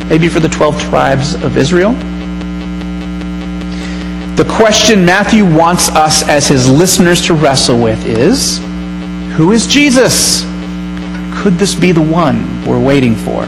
maybe 0.07 0.29
for 0.29 0.39
the 0.39 0.49
12 0.49 0.79
tribes 0.81 1.33
of 1.33 1.57
Israel. 1.57 1.95
The 4.39 4.45
question 4.45 5.03
Matthew 5.03 5.43
wants 5.43 5.89
us 5.89 6.25
as 6.25 6.47
his 6.47 6.69
listeners 6.69 7.25
to 7.25 7.33
wrestle 7.33 7.77
with 7.77 8.05
is 8.05 8.57
Who 9.35 9.51
is 9.51 9.67
Jesus? 9.67 10.43
Could 11.43 11.55
this 11.55 11.75
be 11.75 11.91
the 11.91 12.01
one 12.01 12.65
we're 12.65 12.79
waiting 12.79 13.17
for? 13.17 13.43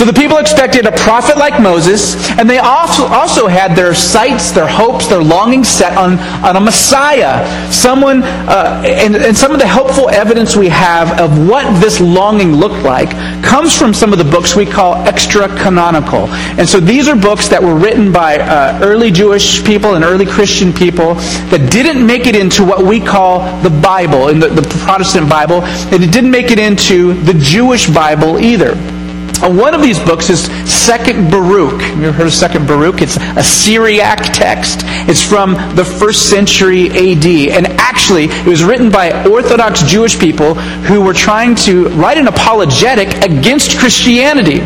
So 0.00 0.06
the 0.06 0.14
people 0.14 0.38
expected 0.38 0.86
a 0.86 0.92
prophet 0.92 1.36
like 1.36 1.60
Moses, 1.60 2.16
and 2.38 2.48
they 2.48 2.56
also, 2.56 3.04
also 3.04 3.46
had 3.48 3.76
their 3.76 3.94
sights, 3.94 4.50
their 4.50 4.66
hopes, 4.66 5.06
their 5.06 5.22
longings 5.22 5.68
set 5.68 5.94
on, 5.98 6.18
on 6.42 6.56
a 6.56 6.60
Messiah. 6.60 7.70
Someone, 7.70 8.22
uh, 8.22 8.82
and, 8.86 9.14
and 9.14 9.36
some 9.36 9.52
of 9.52 9.58
the 9.58 9.66
helpful 9.66 10.08
evidence 10.08 10.56
we 10.56 10.70
have 10.70 11.20
of 11.20 11.46
what 11.46 11.66
this 11.82 12.00
longing 12.00 12.54
looked 12.54 12.82
like 12.82 13.10
comes 13.44 13.76
from 13.76 13.92
some 13.92 14.10
of 14.10 14.18
the 14.18 14.24
books 14.24 14.56
we 14.56 14.64
call 14.64 14.94
extra 15.06 15.48
canonical. 15.48 16.28
And 16.58 16.66
so 16.66 16.80
these 16.80 17.06
are 17.06 17.14
books 17.14 17.48
that 17.48 17.62
were 17.62 17.74
written 17.76 18.10
by 18.10 18.38
uh, 18.38 18.80
early 18.82 19.10
Jewish 19.10 19.62
people 19.66 19.96
and 19.96 20.02
early 20.02 20.24
Christian 20.24 20.72
people 20.72 21.16
that 21.52 21.70
didn't 21.70 22.06
make 22.06 22.26
it 22.26 22.34
into 22.34 22.64
what 22.64 22.82
we 22.82 23.00
call 23.00 23.40
the 23.60 23.68
Bible, 23.68 24.28
in 24.28 24.40
the, 24.40 24.48
the 24.48 24.62
Protestant 24.82 25.28
Bible, 25.28 25.62
and 25.62 26.02
it 26.02 26.10
didn't 26.10 26.30
make 26.30 26.50
it 26.50 26.58
into 26.58 27.12
the 27.24 27.34
Jewish 27.34 27.86
Bible 27.86 28.38
either. 28.38 28.74
Uh, 29.42 29.50
one 29.50 29.72
of 29.72 29.80
these 29.80 29.98
books 29.98 30.28
is 30.28 30.44
Second 30.70 31.30
Baruch. 31.30 31.80
You 31.80 32.04
ever 32.04 32.12
heard 32.12 32.26
of 32.26 32.32
Second 32.34 32.66
Baruch? 32.66 33.00
It's 33.00 33.16
a 33.16 33.42
Syriac 33.42 34.18
text. 34.34 34.80
It's 35.08 35.22
from 35.22 35.54
the 35.76 35.84
first 35.84 36.28
century 36.28 36.90
AD. 36.90 37.24
And 37.56 37.66
actually, 37.78 38.24
it 38.24 38.46
was 38.46 38.62
written 38.62 38.90
by 38.90 39.24
Orthodox 39.26 39.82
Jewish 39.84 40.18
people 40.18 40.54
who 40.54 41.00
were 41.00 41.14
trying 41.14 41.54
to 41.66 41.88
write 41.90 42.18
an 42.18 42.28
apologetic 42.28 43.08
against 43.24 43.78
Christianity. 43.78 44.60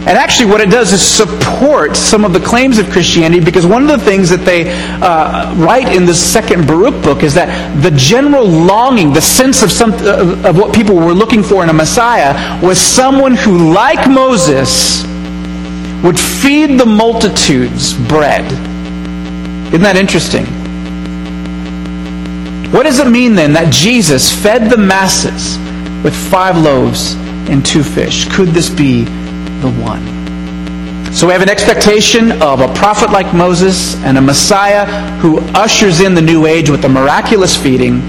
And 0.00 0.16
actually, 0.16 0.50
what 0.50 0.62
it 0.62 0.70
does 0.70 0.94
is 0.94 1.02
support 1.02 1.94
some 1.94 2.24
of 2.24 2.32
the 2.32 2.40
claims 2.40 2.78
of 2.78 2.88
Christianity 2.88 3.44
because 3.44 3.66
one 3.66 3.82
of 3.82 3.88
the 3.88 4.02
things 4.02 4.30
that 4.30 4.46
they 4.46 4.64
uh, 5.02 5.54
write 5.56 5.94
in 5.94 6.06
the 6.06 6.14
second 6.14 6.66
Baruch 6.66 7.04
book 7.04 7.22
is 7.22 7.34
that 7.34 7.48
the 7.82 7.90
general 7.90 8.46
longing, 8.46 9.12
the 9.12 9.20
sense 9.20 9.62
of, 9.62 9.70
some, 9.70 9.92
uh, 9.92 10.48
of 10.48 10.58
what 10.58 10.74
people 10.74 10.96
were 10.96 11.12
looking 11.12 11.42
for 11.42 11.62
in 11.62 11.68
a 11.68 11.74
Messiah, 11.74 12.32
was 12.64 12.80
someone 12.80 13.34
who, 13.34 13.74
like 13.74 14.08
Moses, 14.08 15.04
would 16.02 16.18
feed 16.18 16.80
the 16.80 16.86
multitudes 16.86 17.92
bread. 18.08 18.46
Isn't 19.68 19.82
that 19.82 19.96
interesting? 19.96 20.46
What 22.72 22.84
does 22.84 23.00
it 23.00 23.10
mean 23.10 23.34
then 23.34 23.52
that 23.52 23.70
Jesus 23.70 24.32
fed 24.32 24.70
the 24.70 24.78
masses 24.78 25.58
with 26.02 26.14
five 26.30 26.56
loaves 26.56 27.14
and 27.50 27.66
two 27.66 27.82
fish? 27.82 28.26
Could 28.34 28.48
this 28.48 28.70
be 28.70 29.04
the 29.60 29.70
one. 29.70 30.20
So 31.12 31.26
we 31.26 31.32
have 31.32 31.42
an 31.42 31.50
expectation 31.50 32.40
of 32.40 32.60
a 32.60 32.72
prophet 32.72 33.10
like 33.10 33.34
Moses 33.34 33.96
and 34.04 34.16
a 34.16 34.20
Messiah 34.20 34.86
who 35.18 35.38
ushers 35.54 36.00
in 36.00 36.14
the 36.14 36.22
new 36.22 36.46
age 36.46 36.70
with 36.70 36.84
a 36.84 36.88
miraculous 36.88 37.56
feeding. 37.56 38.00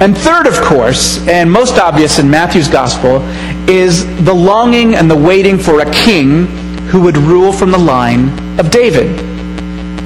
And 0.00 0.16
third, 0.16 0.46
of 0.46 0.54
course, 0.60 1.26
and 1.26 1.50
most 1.50 1.78
obvious 1.78 2.18
in 2.18 2.30
Matthew's 2.30 2.68
gospel, 2.68 3.20
is 3.68 4.06
the 4.24 4.32
longing 4.32 4.94
and 4.94 5.10
the 5.10 5.16
waiting 5.16 5.58
for 5.58 5.80
a 5.80 5.92
king 5.92 6.46
who 6.86 7.02
would 7.02 7.16
rule 7.16 7.52
from 7.52 7.70
the 7.70 7.78
line 7.78 8.28
of 8.58 8.70
David. 8.70 9.27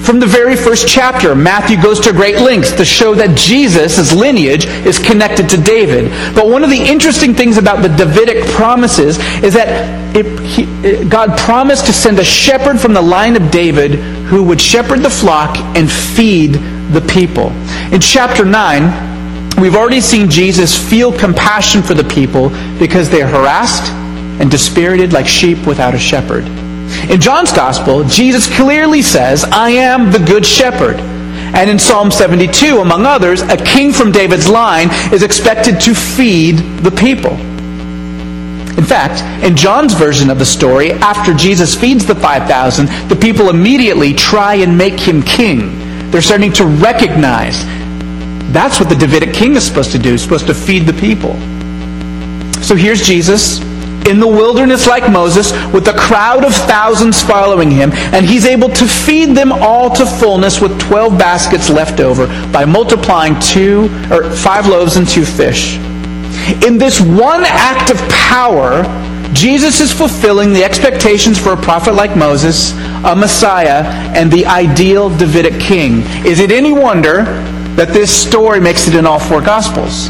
From 0.02 0.18
the 0.18 0.26
very 0.26 0.56
first 0.56 0.88
chapter, 0.88 1.32
Matthew 1.32 1.80
goes 1.80 2.00
to 2.00 2.12
great 2.12 2.40
lengths 2.40 2.73
to 2.73 2.85
show 2.85 3.14
that 3.14 3.37
Jesus' 3.37 4.12
lineage 4.12 4.66
is 4.66 4.99
connected 4.99 5.49
to 5.50 5.56
David. 5.56 6.11
But 6.35 6.49
one 6.49 6.64
of 6.64 6.71
the 6.71 6.76
interesting 6.76 7.35
things 7.35 7.56
about 7.56 7.82
the 7.82 7.88
Davidic 7.88 8.44
promises 8.47 9.18
is 9.44 9.54
that 9.54 10.16
it, 10.16 10.26
he, 10.40 10.64
it, 10.87 11.09
God 11.09 11.38
promised 11.38 11.87
to 11.87 11.92
send 11.92 12.18
a 12.18 12.25
shepherd 12.25 12.80
from 12.80 12.94
the 12.94 13.00
line 13.00 13.37
of 13.37 13.52
David 13.52 13.92
who 14.26 14.42
would 14.42 14.61
shepherd 14.61 15.00
the 15.00 15.11
flock 15.11 15.56
and 15.76 15.90
feed 15.90 16.54
the 16.92 17.04
people. 17.09 17.50
In 17.92 18.00
chapter 18.00 18.44
9, 18.44 19.61
we've 19.61 19.76
already 19.76 20.00
seen 20.00 20.28
Jesus 20.28 20.76
feel 20.76 21.16
compassion 21.16 21.80
for 21.80 21.94
the 21.94 22.04
people 22.04 22.49
because 22.80 23.09
they 23.09 23.23
are 23.23 23.28
harassed 23.28 23.90
and 24.40 24.50
dispirited 24.50 25.12
like 25.12 25.28
sheep 25.28 25.64
without 25.64 25.94
a 25.94 25.99
shepherd. 25.99 26.44
In 27.11 27.20
John's 27.20 27.52
Gospel, 27.52 28.04
Jesus 28.04 28.54
clearly 28.56 29.02
says, 29.02 29.44
I 29.44 29.70
am 29.70 30.11
the 30.11 30.18
good 30.18 30.44
shepherd. 30.46 30.96
And 31.54 31.68
in 31.68 31.78
Psalm 31.78 32.11
72, 32.11 32.78
among 32.78 33.04
others, 33.04 33.42
a 33.42 33.56
king 33.56 33.92
from 33.92 34.11
David's 34.11 34.49
line 34.49 34.88
is 35.12 35.22
expected 35.22 35.80
to 35.82 35.94
feed 35.94 36.56
the 36.82 36.90
people. 36.90 37.32
In 38.78 38.84
fact, 38.84 39.22
in 39.44 39.54
John's 39.54 39.92
version 39.92 40.30
of 40.30 40.38
the 40.38 40.46
story, 40.46 40.92
after 40.92 41.34
Jesus 41.34 41.75
feeds 41.75 42.06
the 42.06 42.14
5,000, 42.14 42.87
the 43.08 43.16
people 43.16 43.50
immediately 43.50 44.14
try 44.14 44.54
and 44.54 44.78
make 44.78 44.99
him 44.99 45.22
king. 45.22 46.11
They're 46.11 46.22
starting 46.22 46.52
to 46.54 46.64
recognize 46.64 47.64
that's 48.52 48.80
what 48.80 48.88
the 48.88 48.94
Davidic 48.94 49.34
king 49.34 49.56
is 49.56 49.66
supposed 49.66 49.92
to 49.92 49.99
do, 49.99 50.12
He's 50.12 50.22
supposed 50.22 50.46
to 50.46 50.54
feed 50.54 50.87
the 50.87 50.92
people. 50.94 51.34
So 52.62 52.75
here's 52.75 53.06
Jesus 53.06 53.61
in 54.09 54.21
the 54.21 54.26
wilderness 54.26 54.87
like 54.87 55.11
Moses 55.11 55.52
with 55.73 55.88
a 55.88 55.97
crowd 55.97 56.44
of 56.44 56.54
thousands 56.54 57.23
following 57.23 57.71
him, 57.71 57.92
and 57.92 58.26
he's 58.26 58.44
able 58.44 58.68
to 58.71 58.87
feed 58.87 59.37
them 59.37 59.52
all 59.52 59.90
to 59.90 60.06
fullness 60.06 60.61
with 60.61 60.78
12 60.80 61.18
baskets 61.18 61.71
left 61.71 62.00
over 62.00 62.26
by 62.52 62.64
multiplying 62.64 63.38
two 63.40 63.85
or 64.11 64.30
five 64.30 64.66
loaves 64.66 64.97
and 64.97 65.09
two 65.09 65.25
fish. 65.25 65.76
In 66.66 66.78
this 66.78 67.00
one 67.00 67.44
act 67.44 67.90
of 67.90 67.99
power, 68.09 68.82
Jesus 69.32 69.80
is 69.80 69.92
fulfilling 69.92 70.52
the 70.52 70.64
expectations 70.64 71.38
for 71.38 71.52
a 71.52 71.56
prophet 71.56 71.94
like 71.94 72.16
Moses, 72.16 72.73
a 73.04 73.14
Messiah, 73.16 73.85
and 74.14 74.30
the 74.30 74.44
ideal 74.47 75.09
Davidic 75.09 75.59
king. 75.61 76.02
Is 76.26 76.40
it 76.40 76.50
any 76.50 76.73
wonder 76.73 77.25
that 77.76 77.88
this 77.88 78.12
story 78.12 78.61
makes 78.61 78.87
it 78.88 78.94
in 78.94 79.06
all 79.06 79.18
four 79.18 79.40
Gospels? 79.40 80.09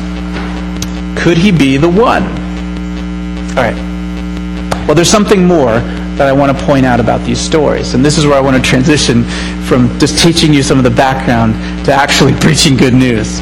Could 1.22 1.36
he 1.38 1.52
be 1.52 1.76
the 1.76 1.88
one? 1.88 2.41
All 3.56 3.62
right. 3.62 3.76
Well, 4.86 4.94
there's 4.94 5.10
something 5.10 5.44
more 5.44 5.80
that 6.16 6.28
I 6.28 6.32
want 6.32 6.56
to 6.56 6.64
point 6.64 6.84
out 6.84 7.00
about 7.00 7.20
these 7.24 7.38
stories. 7.38 7.94
And 7.94 8.04
this 8.04 8.18
is 8.18 8.26
where 8.26 8.34
I 8.34 8.40
want 8.40 8.56
to 8.56 8.62
transition 8.62 9.24
from 9.64 9.98
just 9.98 10.18
teaching 10.18 10.52
you 10.52 10.62
some 10.62 10.78
of 10.78 10.84
the 10.84 10.90
background 10.90 11.54
to 11.84 11.92
actually 11.92 12.32
preaching 12.40 12.76
good 12.76 12.94
news. 12.94 13.40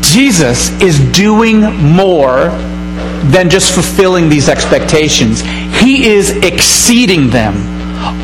Jesus 0.00 0.70
is 0.80 0.98
doing 1.12 1.60
more 1.76 2.48
than 3.30 3.48
just 3.48 3.72
fulfilling 3.72 4.28
these 4.28 4.48
expectations, 4.48 5.40
He 5.80 6.08
is 6.08 6.30
exceeding 6.38 7.30
them 7.30 7.71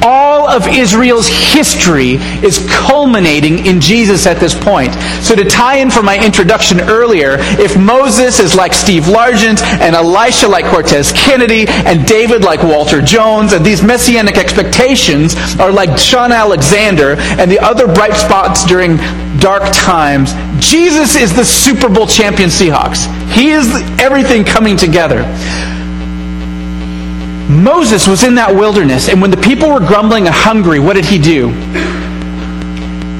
All 0.03 0.49
of 0.49 0.67
Israel's 0.69 1.27
history 1.29 2.15
is 2.45 2.67
culminating 2.71 3.67
in 3.67 3.81
Jesus 3.81 4.27
at 4.27 4.39
this 4.39 4.55
point. 4.55 4.95
So 5.23 5.35
to 5.35 5.45
tie 5.45 5.79
in 5.79 5.91
from 5.91 6.05
my 6.05 6.23
introduction 6.25 6.81
earlier, 6.81 7.37
if 7.59 7.77
Moses 7.77 8.41
is 8.41 8.55
like 8.55 8.73
Steve 8.73 9.05
Largent 9.05 9.63
and 9.63 9.95
Elisha 9.95 10.49
like 10.49 10.65
Cortez 10.67 11.13
Kennedy 11.13 11.67
and 11.69 12.07
David 12.07 12.45
like 12.45 12.63
Walter 12.63 13.01
Jones 13.01 13.53
and 13.53 13.65
these 13.65 13.83
messianic 13.83 14.37
expectations 14.37 15.35
are 15.59 15.71
like 15.71 15.99
Shaun 15.99 16.33
Alexander 16.33 17.17
and 17.19 17.51
the 17.51 17.59
other 17.59 17.87
bright 17.87 18.15
spots 18.15 18.65
during 18.65 18.97
dark 19.39 19.63
times, 19.73 20.33
Jesus 20.59 21.17
is 21.17 21.35
the 21.35 21.45
Super 21.45 21.89
Bowl 21.89 22.07
champion 22.07 22.49
Seahawks. 22.49 23.07
He 23.33 23.51
is 23.51 23.69
everything 24.01 24.45
coming 24.45 24.77
together. 24.77 25.23
Moses 27.49 28.07
was 28.07 28.25
in 28.25 28.35
that 28.35 28.55
wilderness, 28.55 29.09
and 29.09 29.23
when 29.23 29.31
the 29.31 29.39
people 29.39 29.71
were 29.71 29.81
grumbling 29.81 30.27
and 30.27 30.35
hungry, 30.35 30.79
what 30.79 30.95
did 30.95 31.07
he 31.07 31.19
do? 31.19 31.49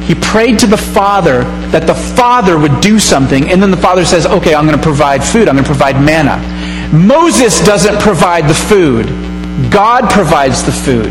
He 0.05 0.15
prayed 0.15 0.59
to 0.61 0.67
the 0.67 0.77
Father 0.77 1.45
that 1.71 1.87
the 1.87 1.95
Father 1.95 2.59
would 2.59 2.81
do 2.81 2.99
something, 2.99 3.51
and 3.51 3.63
then 3.63 3.71
the 3.71 3.77
Father 3.77 4.05
says, 4.05 4.27
Okay, 4.27 4.55
I'm 4.55 4.67
going 4.67 4.77
to 4.77 4.83
provide 4.83 5.25
food, 5.25 5.49
I'm 5.49 5.55
going 5.55 5.65
to 5.65 5.71
provide 5.71 5.97
manna. 5.97 6.37
Moses 6.97 7.61
doesn't 7.65 8.01
provide 8.01 8.49
the 8.49 8.55
food, 8.55 9.07
God 9.71 10.11
provides 10.11 10.63
the 10.63 10.73
food. 10.73 11.09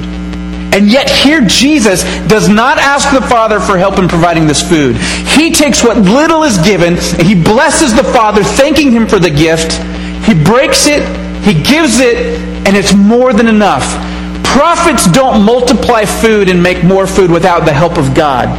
And 0.73 0.87
yet, 0.87 1.09
here 1.09 1.41
Jesus 1.41 2.03
does 2.27 2.49
not 2.49 2.77
ask 2.77 3.11
the 3.11 3.21
Father 3.21 3.59
for 3.59 3.77
help 3.77 3.97
in 3.97 4.07
providing 4.07 4.45
this 4.45 4.67
food. 4.67 4.95
He 4.95 5.51
takes 5.51 5.83
what 5.83 5.97
little 5.97 6.43
is 6.43 6.57
given, 6.59 6.97
and 6.97 7.21
he 7.23 7.33
blesses 7.33 7.95
the 7.95 8.03
Father, 8.03 8.43
thanking 8.43 8.91
him 8.91 9.07
for 9.07 9.17
the 9.17 9.29
gift. 9.29 9.73
He 10.25 10.33
breaks 10.33 10.87
it, 10.87 11.01
he 11.47 11.53
gives 11.63 12.01
it, 12.01 12.17
and 12.67 12.75
it's 12.75 12.93
more 12.93 13.31
than 13.31 13.47
enough. 13.47 13.85
Prophets 14.43 15.09
don't 15.09 15.45
multiply 15.45 16.03
food 16.03 16.49
and 16.49 16.61
make 16.61 16.83
more 16.83 17.07
food 17.07 17.31
without 17.31 17.63
the 17.63 17.71
help 17.71 17.97
of 17.97 18.13
God. 18.13 18.49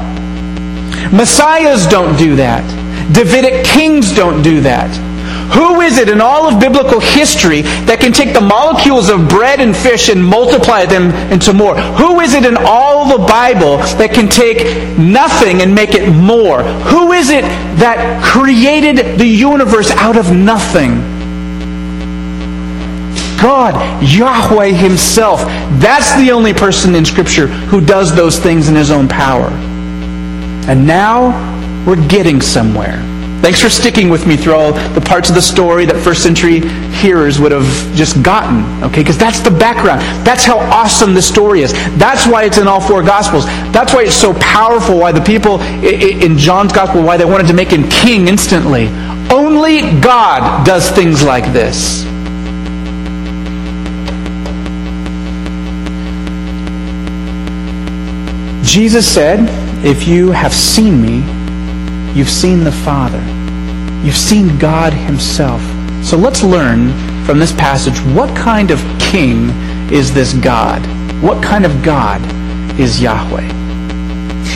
Messiahs 1.12 1.86
don't 1.86 2.16
do 2.16 2.36
that. 2.36 2.64
Davidic 3.12 3.62
kings 3.66 4.14
don't 4.16 4.42
do 4.42 4.62
that. 4.62 4.88
Who 5.52 5.82
is 5.82 5.98
it 5.98 6.08
in 6.08 6.22
all 6.22 6.46
of 6.46 6.60
biblical 6.60 7.00
history 7.00 7.60
that 7.84 8.00
can 8.00 8.12
take 8.12 8.32
the 8.32 8.40
molecules 8.40 9.10
of 9.10 9.28
bread 9.28 9.60
and 9.60 9.76
fish 9.76 10.08
and 10.08 10.24
multiply 10.24 10.86
them 10.86 11.10
into 11.30 11.52
more? 11.52 11.76
Who 11.76 12.20
is 12.20 12.32
it 12.32 12.46
in 12.46 12.56
all 12.56 13.18
the 13.18 13.26
Bible 13.26 13.76
that 13.98 14.12
can 14.14 14.28
take 14.28 14.98
nothing 14.98 15.60
and 15.60 15.74
make 15.74 15.94
it 15.94 16.08
more? 16.10 16.62
Who 16.62 17.12
is 17.12 17.28
it 17.28 17.42
that 17.80 18.22
created 18.24 19.18
the 19.18 19.26
universe 19.26 19.90
out 19.90 20.16
of 20.16 20.34
nothing? 20.34 21.17
God, 23.40 24.02
Yahweh 24.02 24.72
Himself. 24.72 25.40
That's 25.80 26.14
the 26.16 26.32
only 26.32 26.52
person 26.52 26.94
in 26.94 27.04
Scripture 27.04 27.46
who 27.46 27.80
does 27.80 28.14
those 28.14 28.38
things 28.38 28.68
in 28.68 28.74
His 28.74 28.90
own 28.90 29.08
power. 29.08 29.48
And 30.68 30.86
now 30.86 31.84
we're 31.86 32.08
getting 32.08 32.40
somewhere. 32.40 33.02
Thanks 33.40 33.62
for 33.62 33.70
sticking 33.70 34.08
with 34.08 34.26
me 34.26 34.36
through 34.36 34.54
all 34.54 34.72
the 34.72 35.00
parts 35.00 35.28
of 35.28 35.36
the 35.36 35.40
story 35.40 35.86
that 35.86 35.96
first 36.02 36.24
century 36.24 36.58
hearers 36.90 37.38
would 37.38 37.52
have 37.52 37.94
just 37.94 38.20
gotten. 38.24 38.64
Okay, 38.82 39.00
because 39.00 39.16
that's 39.16 39.38
the 39.38 39.50
background. 39.50 40.00
That's 40.26 40.44
how 40.44 40.58
awesome 40.58 41.14
the 41.14 41.22
story 41.22 41.62
is. 41.62 41.72
That's 41.96 42.26
why 42.26 42.44
it's 42.44 42.58
in 42.58 42.66
all 42.66 42.80
four 42.80 43.04
Gospels. 43.04 43.46
That's 43.72 43.94
why 43.94 44.02
it's 44.02 44.16
so 44.16 44.34
powerful. 44.34 44.98
Why 44.98 45.12
the 45.12 45.20
people 45.20 45.60
in 45.62 46.36
John's 46.36 46.72
Gospel, 46.72 47.04
why 47.04 47.16
they 47.16 47.24
wanted 47.24 47.46
to 47.46 47.54
make 47.54 47.68
him 47.68 47.88
king 47.88 48.26
instantly. 48.26 48.88
Only 49.30 49.82
God 50.00 50.66
does 50.66 50.90
things 50.90 51.22
like 51.22 51.44
this. 51.52 52.07
Jesus 58.68 59.10
said, 59.10 59.48
If 59.82 60.06
you 60.06 60.30
have 60.30 60.52
seen 60.52 61.00
me, 61.00 61.24
you've 62.12 62.28
seen 62.28 62.64
the 62.64 62.72
Father. 62.72 63.18
You've 64.04 64.14
seen 64.14 64.58
God 64.58 64.92
Himself. 64.92 65.62
So 66.04 66.18
let's 66.18 66.42
learn 66.42 66.92
from 67.24 67.38
this 67.38 67.52
passage 67.52 67.98
what 68.14 68.36
kind 68.36 68.70
of 68.70 68.78
king 69.00 69.48
is 69.90 70.12
this 70.12 70.34
God? 70.34 70.82
What 71.22 71.42
kind 71.42 71.64
of 71.64 71.82
God 71.82 72.20
is 72.78 73.00
Yahweh? 73.00 73.46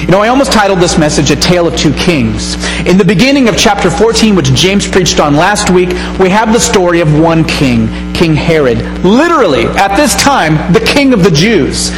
You 0.02 0.08
know, 0.08 0.20
I 0.20 0.28
almost 0.28 0.52
titled 0.52 0.80
this 0.80 0.98
message 0.98 1.30
A 1.30 1.36
Tale 1.36 1.66
of 1.66 1.74
Two 1.74 1.94
Kings. 1.94 2.54
In 2.86 2.98
the 2.98 3.04
beginning 3.06 3.48
of 3.48 3.56
chapter 3.56 3.90
14, 3.90 4.36
which 4.36 4.52
James 4.52 4.86
preached 4.86 5.20
on 5.20 5.36
last 5.36 5.70
week, 5.70 5.88
we 6.20 6.28
have 6.28 6.52
the 6.52 6.60
story 6.60 7.00
of 7.00 7.18
one 7.18 7.44
king, 7.44 7.88
King 8.12 8.34
Herod. 8.34 8.78
Literally, 9.04 9.64
at 9.64 9.96
this 9.96 10.14
time, 10.16 10.70
the 10.74 10.80
king 10.80 11.14
of 11.14 11.24
the 11.24 11.30
Jews. 11.30 11.90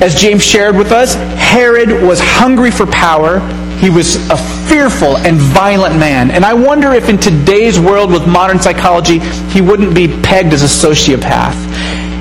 As 0.00 0.14
James 0.14 0.44
shared 0.44 0.76
with 0.76 0.92
us, 0.92 1.14
Herod 1.14 1.90
was 2.02 2.20
hungry 2.20 2.70
for 2.70 2.84
power. 2.86 3.40
He 3.78 3.88
was 3.88 4.16
a 4.28 4.36
fearful 4.68 5.16
and 5.16 5.38
violent 5.38 5.98
man. 5.98 6.30
And 6.30 6.44
I 6.44 6.52
wonder 6.52 6.92
if 6.92 7.08
in 7.08 7.16
today's 7.16 7.80
world 7.80 8.12
with 8.12 8.26
modern 8.26 8.60
psychology, 8.60 9.20
he 9.50 9.62
wouldn't 9.62 9.94
be 9.94 10.06
pegged 10.06 10.52
as 10.52 10.62
a 10.62 10.88
sociopath. 10.88 11.56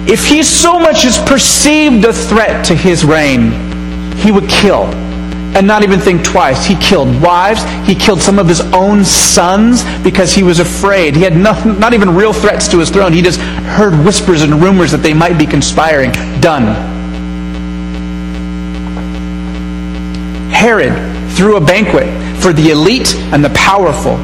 If 0.07 0.25
he 0.25 0.41
so 0.41 0.79
much 0.79 1.03
as 1.03 1.17
perceived 1.27 2.05
a 2.05 2.13
threat 2.13 2.63
to 2.67 2.75
his 2.75 3.03
reign, 3.03 3.51
he 4.15 4.31
would 4.31 4.47
kill 4.47 4.83
and 5.55 5.67
not 5.67 5.83
even 5.83 5.99
think 5.99 6.23
twice. 6.23 6.65
He 6.65 6.75
killed 6.75 7.21
wives. 7.21 7.61
He 7.85 7.93
killed 7.93 8.21
some 8.21 8.39
of 8.39 8.47
his 8.47 8.61
own 8.73 9.03
sons 9.03 9.83
because 10.01 10.33
he 10.33 10.43
was 10.43 10.59
afraid. 10.59 11.13
He 11.13 11.23
had 11.23 11.35
no, 11.35 11.61
not 11.73 11.93
even 11.93 12.15
real 12.15 12.31
threats 12.31 12.69
to 12.69 12.79
his 12.79 12.89
throne. 12.89 13.11
He 13.11 13.21
just 13.21 13.39
heard 13.39 13.93
whispers 14.05 14.43
and 14.43 14.61
rumors 14.61 14.91
that 14.91 15.03
they 15.03 15.13
might 15.13 15.37
be 15.37 15.45
conspiring. 15.45 16.11
Done. 16.39 16.94
Herod 20.65 20.93
threw 21.33 21.57
a 21.57 21.61
banquet 21.61 22.07
for 22.41 22.51
the 22.51 22.71
elite 22.71 23.13
and 23.31 23.45
the 23.45 23.51
powerful. 23.51 24.17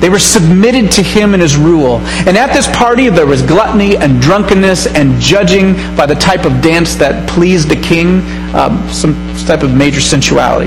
They 0.00 0.10
were 0.10 0.18
submitted 0.18 0.92
to 0.92 1.02
him 1.02 1.32
and 1.32 1.40
his 1.40 1.56
rule. 1.56 1.96
And 2.26 2.36
at 2.36 2.52
this 2.52 2.66
party, 2.76 3.08
there 3.08 3.24
was 3.24 3.40
gluttony 3.40 3.96
and 3.96 4.20
drunkenness 4.20 4.86
and 4.86 5.18
judging 5.18 5.72
by 5.96 6.04
the 6.04 6.14
type 6.14 6.44
of 6.44 6.60
dance 6.60 6.96
that 6.96 7.26
pleased 7.26 7.70
the 7.70 7.76
king, 7.76 8.20
um, 8.54 8.86
some 8.92 9.14
type 9.46 9.62
of 9.62 9.74
major 9.74 10.02
sensuality. 10.02 10.66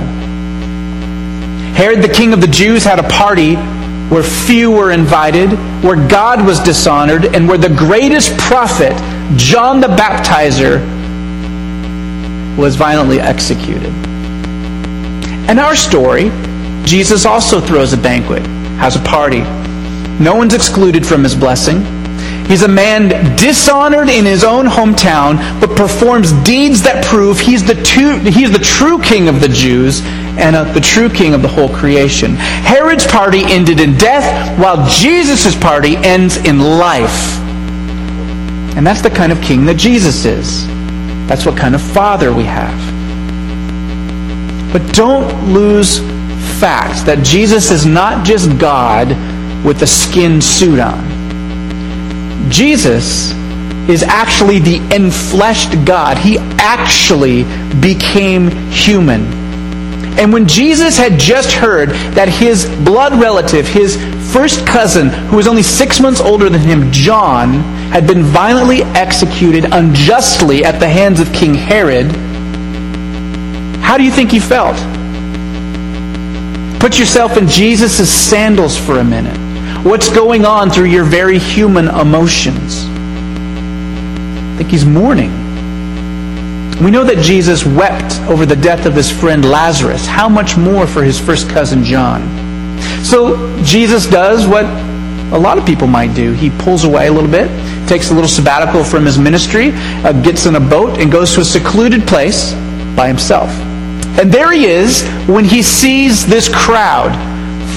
Herod, 1.76 2.02
the 2.02 2.12
king 2.12 2.34
of 2.34 2.42
the 2.42 2.48
Jews, 2.48 2.84
had 2.84 2.98
a 2.98 3.08
party 3.10 3.58
where 4.10 4.24
few 4.24 4.72
were 4.72 4.90
invited, 4.90 5.52
where 5.84 6.08
God 6.08 6.44
was 6.44 6.60
dishonored, 6.62 7.26
and 7.36 7.48
where 7.48 7.60
the 7.60 7.70
greatest 7.70 8.36
prophet, 8.40 8.94
John 9.38 9.82
the 9.82 9.88
Baptizer, 9.88 10.80
was 12.58 12.76
violently 12.76 13.20
executed. 13.20 13.94
In 15.50 15.58
our 15.58 15.76
story, 15.76 16.30
Jesus 16.86 17.26
also 17.26 17.60
throws 17.60 17.92
a 17.92 17.98
banquet, 17.98 18.44
has 18.78 18.96
a 18.96 19.00
party. 19.00 19.40
No 20.24 20.36
one's 20.36 20.54
excluded 20.54 21.04
from 21.04 21.24
his 21.24 21.34
blessing. 21.34 21.82
He's 22.46 22.62
a 22.62 22.68
man 22.68 23.36
dishonored 23.36 24.10
in 24.10 24.26
his 24.26 24.44
own 24.44 24.68
hometown, 24.68 25.38
but 25.60 25.76
performs 25.76 26.34
deeds 26.44 26.84
that 26.84 27.04
prove 27.04 27.40
he's 27.40 27.66
the, 27.66 27.74
two, 27.84 28.20
he's 28.30 28.52
the 28.52 28.64
true 28.64 29.02
king 29.02 29.28
of 29.28 29.42
the 29.42 29.48
Jews 29.48 30.02
and 30.38 30.56
uh, 30.56 30.72
the 30.72 30.80
true 30.80 31.10
king 31.10 31.34
of 31.34 31.42
the 31.42 31.48
whole 31.48 31.70
creation. 31.70 32.36
Herod's 32.36 33.08
party 33.08 33.42
ended 33.46 33.80
in 33.80 33.98
death, 33.98 34.60
while 34.60 34.88
Jesus' 34.88 35.56
party 35.56 35.96
ends 35.98 36.38
in 36.38 36.60
life. 36.60 37.40
And 38.78 38.86
that's 38.86 39.02
the 39.02 39.10
kind 39.10 39.32
of 39.32 39.42
king 39.42 39.66
that 39.66 39.78
Jesus 39.78 40.26
is. 40.26 40.68
That's 41.28 41.48
what 41.48 41.58
kind 41.58 41.74
of 41.74 41.82
father 41.82 42.32
we 42.32 42.44
have. 42.44 42.99
But 44.72 44.94
don't 44.94 45.54
lose 45.54 46.00
fact 46.60 47.06
that 47.06 47.24
Jesus 47.24 47.72
is 47.72 47.86
not 47.86 48.26
just 48.26 48.58
God 48.60 49.10
with 49.66 49.82
a 49.82 49.88
skin 49.88 50.42
suit 50.42 50.80
on. 50.80 51.00
Jesus 52.50 53.32
is 53.90 54.04
actually 54.04 54.60
the 54.60 54.78
enfleshed 54.90 55.86
God. 55.86 56.18
He 56.18 56.38
actually 56.38 57.44
became 57.82 58.50
human. 58.70 59.22
And 60.20 60.34
when 60.34 60.48
Jesus 60.48 60.98
had 60.98 61.18
just 61.18 61.52
heard 61.52 61.90
that 62.14 62.28
his 62.28 62.66
blood 62.84 63.20
relative, 63.20 63.68
his 63.68 63.96
first 64.34 64.66
cousin, 64.68 65.10
who 65.10 65.38
was 65.38 65.48
only 65.48 65.64
six 65.64 66.00
months 66.00 66.20
older 66.20 66.50
than 66.50 66.62
him, 66.62 66.92
John, 66.92 67.54
had 67.92 68.06
been 68.06 68.24
violently 68.24 68.84
executed 68.84 69.66
unjustly 69.72 70.64
at 70.64 70.80
the 70.80 70.88
hands 70.88 71.20
of 71.20 71.32
King 71.34 71.54
Herod, 71.54 72.08
how 73.90 73.98
do 73.98 74.04
you 74.04 74.12
think 74.12 74.30
he 74.30 74.40
felt? 74.40 74.78
Put 76.80 77.00
yourself 77.00 77.38
in 77.38 77.48
Jesus' 77.48 78.08
sandals 78.08 78.78
for 78.78 79.00
a 79.00 79.04
minute. 79.04 79.36
What's 79.84 80.10
going 80.10 80.46
on 80.46 80.70
through 80.70 80.90
your 80.90 81.04
very 81.04 81.40
human 81.40 81.88
emotions? 81.88 82.86
I 82.86 84.58
think 84.60 84.70
he's 84.70 84.86
mourning. 84.86 85.32
We 86.84 86.92
know 86.92 87.04
that 87.04 87.18
Jesus 87.24 87.66
wept 87.66 88.22
over 88.30 88.46
the 88.46 88.56
death 88.56 88.86
of 88.86 88.94
his 88.94 89.10
friend 89.10 89.44
Lazarus. 89.44 90.06
How 90.06 90.30
much 90.30 90.56
more 90.56 90.86
for 90.86 91.04
his 91.04 91.20
first 91.20 91.50
cousin 91.50 91.84
John? 91.84 92.22
So 93.04 93.60
Jesus 93.64 94.06
does 94.06 94.46
what 94.46 94.66
a 95.34 95.40
lot 95.40 95.58
of 95.58 95.66
people 95.66 95.88
might 95.88 96.14
do. 96.14 96.34
He 96.34 96.52
pulls 96.52 96.84
away 96.84 97.08
a 97.08 97.12
little 97.12 97.32
bit, 97.32 97.50
takes 97.88 98.12
a 98.12 98.14
little 98.14 98.30
sabbatical 98.30 98.84
from 98.84 99.04
his 99.04 99.18
ministry, 99.18 99.72
uh, 99.74 100.12
gets 100.22 100.46
in 100.46 100.54
a 100.54 100.60
boat, 100.60 101.00
and 101.00 101.12
goes 101.12 101.34
to 101.34 101.42
a 101.42 101.44
secluded 101.44 102.08
place 102.08 102.54
by 102.96 103.08
himself. 103.08 103.50
And 104.18 104.32
there 104.32 104.52
he 104.52 104.66
is 104.66 105.04
when 105.28 105.46
he 105.46 105.62
sees 105.62 106.26
this 106.26 106.50
crowd, 106.50 107.12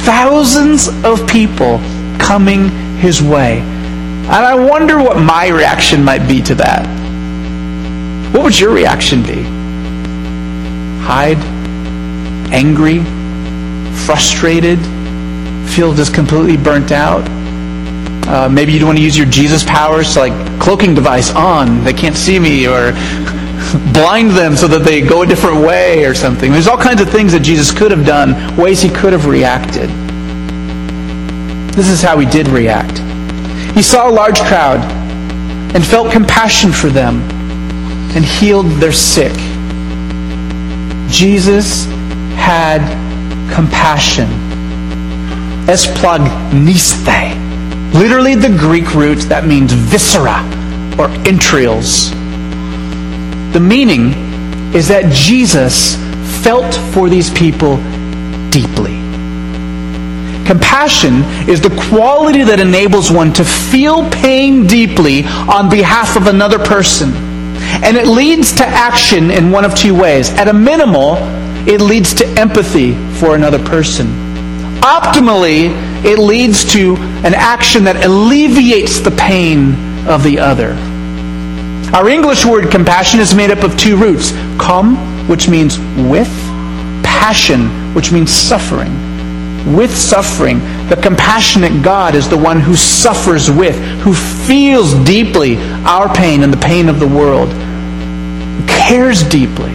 thousands 0.05 0.88
of 1.05 1.27
people 1.29 1.79
coming 2.18 2.68
his 2.97 3.23
way. 3.23 3.59
And 3.59 4.31
I 4.31 4.55
wonder 4.55 4.99
what 4.99 5.18
my 5.18 5.49
reaction 5.49 6.05
might 6.05 6.27
be 6.29 6.40
to 6.42 6.55
that. 6.55 6.87
What 8.33 8.45
would 8.45 8.59
your 8.59 8.73
reaction 8.73 9.23
be? 9.23 9.42
Hide? 11.05 11.38
Angry? 12.53 13.01
Frustrated? 14.07 14.79
Feel 15.68 15.92
just 15.92 16.14
completely 16.14 16.57
burnt 16.57 16.92
out? 16.92 17.29
Uh, 18.27 18.49
maybe 18.49 18.73
you'd 18.73 18.85
want 18.85 18.97
to 18.97 19.05
use 19.05 19.18
your 19.18 19.27
Jesus 19.27 19.64
powers 19.64 20.14
to 20.14 20.21
like 20.21 20.61
cloaking 20.61 20.95
device 20.95 21.31
on. 21.35 21.85
They 21.85 21.92
can't 21.92 22.16
see 22.16 22.38
me 22.38 22.66
or 22.66 22.92
blind 23.92 24.30
them 24.30 24.56
so 24.56 24.66
that 24.68 24.85
they 24.85 25.00
go 25.00 25.22
a 25.22 25.26
different 25.26 25.64
way 25.64 26.04
or 26.04 26.14
something. 26.14 26.52
There's 26.52 26.66
all 26.66 26.78
kinds 26.78 27.00
of 27.00 27.11
things 27.11 27.32
that 27.32 27.40
Jesus 27.40 27.70
could 27.70 27.90
have 27.90 28.06
done, 28.06 28.56
ways 28.56 28.80
he 28.80 28.88
could 28.88 29.12
have 29.12 29.26
reacted. 29.26 29.90
This 31.74 31.88
is 31.88 32.02
how 32.02 32.18
he 32.18 32.26
did 32.26 32.48
react. 32.48 32.98
He 33.74 33.82
saw 33.82 34.08
a 34.08 34.12
large 34.12 34.40
crowd 34.40 34.80
and 35.74 35.85
felt 35.85 36.12
compassion 36.12 36.72
for 36.72 36.88
them 36.88 37.20
and 38.14 38.24
healed 38.24 38.66
their 38.72 38.92
sick. 38.92 39.32
Jesus 41.08 41.87
had 42.37 42.80
compassion. 43.54 44.28
Esplanchnisthe. 45.66 47.94
Literally 47.94 48.35
the 48.35 48.48
Greek 48.48 48.94
root 48.94 49.18
that 49.28 49.46
means 49.46 49.72
viscera 49.72 50.40
or 50.98 51.08
entrails. 51.26 52.12
The 53.52 53.60
meaning 53.60 54.12
is 54.74 54.88
that 54.88 55.12
Jesus 55.12 55.96
felt 56.42 56.74
for 56.94 57.08
these 57.08 57.30
people 57.30 57.76
deeply. 58.50 59.02
Compassion 60.46 61.22
is 61.48 61.60
the 61.60 61.70
quality 61.90 62.42
that 62.42 62.60
enables 62.60 63.10
one 63.10 63.32
to 63.34 63.44
feel 63.44 64.08
pain 64.10 64.66
deeply 64.66 65.24
on 65.24 65.70
behalf 65.70 66.16
of 66.16 66.26
another 66.26 66.58
person. 66.58 67.12
And 67.84 67.96
it 67.96 68.06
leads 68.06 68.52
to 68.56 68.66
action 68.66 69.30
in 69.30 69.50
one 69.50 69.64
of 69.64 69.74
two 69.74 69.94
ways. 69.94 70.30
At 70.30 70.48
a 70.48 70.52
minimal, 70.52 71.16
it 71.68 71.80
leads 71.80 72.14
to 72.14 72.26
empathy 72.38 72.94
for 73.18 73.34
another 73.34 73.62
person. 73.62 74.06
Optimally, 74.80 75.70
it 76.04 76.18
leads 76.18 76.70
to 76.72 76.96
an 77.24 77.34
action 77.34 77.84
that 77.84 78.04
alleviates 78.04 78.98
the 78.98 79.12
pain 79.12 80.08
of 80.08 80.24
the 80.24 80.38
other. 80.38 80.76
Our 81.92 82.09
English 82.09 82.46
word 82.46 82.70
compassion 82.70 83.20
is 83.20 83.35
made 83.35 83.50
up 83.50 83.62
of 83.62 83.76
two 83.76 83.98
roots 83.98 84.33
come, 84.59 84.96
which 85.28 85.46
means 85.46 85.78
with, 86.09 86.33
passion, 87.05 87.94
which 87.94 88.11
means 88.11 88.33
suffering. 88.33 88.90
With 89.76 89.94
suffering, 89.94 90.61
the 90.88 90.98
compassionate 91.00 91.85
God 91.85 92.14
is 92.14 92.31
the 92.31 92.38
one 92.38 92.61
who 92.61 92.76
suffers 92.76 93.50
with, 93.50 93.76
who 94.00 94.14
feels 94.14 94.94
deeply 95.05 95.59
our 95.85 96.12
pain 96.14 96.42
and 96.42 96.50
the 96.50 96.57
pain 96.57 96.88
of 96.88 96.98
the 96.98 97.07
world, 97.07 97.50
cares 98.66 99.22
deeply. 99.22 99.70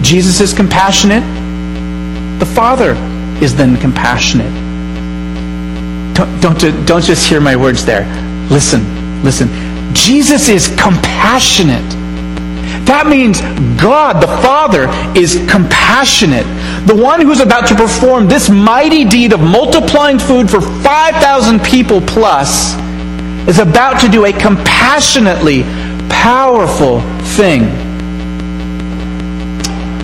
Jesus 0.00 0.40
is 0.40 0.52
compassionate. 0.52 1.24
The 2.38 2.46
Father 2.46 2.92
is 3.42 3.56
then 3.56 3.76
compassionate. 3.78 4.54
Don't, 6.14 6.40
don't, 6.40 6.86
don't 6.86 7.04
just 7.04 7.28
hear 7.28 7.40
my 7.40 7.56
words 7.56 7.84
there. 7.84 8.04
Listen, 8.48 8.95
listen. 9.22 9.48
Jesus 9.94 10.48
is 10.48 10.68
compassionate. 10.68 11.84
That 12.86 13.06
means 13.08 13.40
God, 13.80 14.22
the 14.22 14.28
Father, 14.28 14.86
is 15.18 15.34
compassionate. 15.50 16.46
The 16.86 16.94
one 16.94 17.20
who's 17.20 17.40
about 17.40 17.66
to 17.68 17.74
perform 17.74 18.28
this 18.28 18.48
mighty 18.48 19.04
deed 19.04 19.32
of 19.32 19.40
multiplying 19.40 20.18
food 20.18 20.48
for 20.48 20.60
5,000 20.60 21.60
people 21.62 22.00
plus 22.00 22.74
is 23.48 23.58
about 23.58 24.00
to 24.02 24.08
do 24.08 24.26
a 24.26 24.32
compassionately 24.32 25.62
powerful 26.08 27.00
thing. 27.34 27.86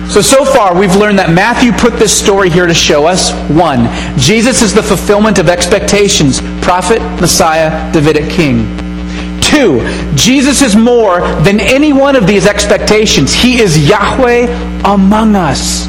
So, 0.09 0.21
so 0.21 0.45
far, 0.45 0.77
we've 0.77 0.95
learned 0.95 1.19
that 1.19 1.31
Matthew 1.31 1.71
put 1.71 1.97
this 1.97 2.13
story 2.13 2.49
here 2.49 2.67
to 2.67 2.73
show 2.73 3.07
us 3.07 3.31
one, 3.49 3.87
Jesus 4.17 4.61
is 4.61 4.73
the 4.73 4.83
fulfillment 4.83 5.39
of 5.39 5.49
expectations 5.49 6.41
prophet, 6.61 7.01
Messiah, 7.19 7.91
Davidic 7.91 8.29
king. 8.29 8.82
Two, 9.43 9.81
Jesus 10.15 10.61
is 10.61 10.75
more 10.75 11.19
than 11.43 11.59
any 11.59 11.93
one 11.93 12.15
of 12.15 12.25
these 12.25 12.47
expectations. 12.47 13.33
He 13.33 13.59
is 13.59 13.87
Yahweh 13.87 14.47
among 14.83 15.35
us. 15.35 15.87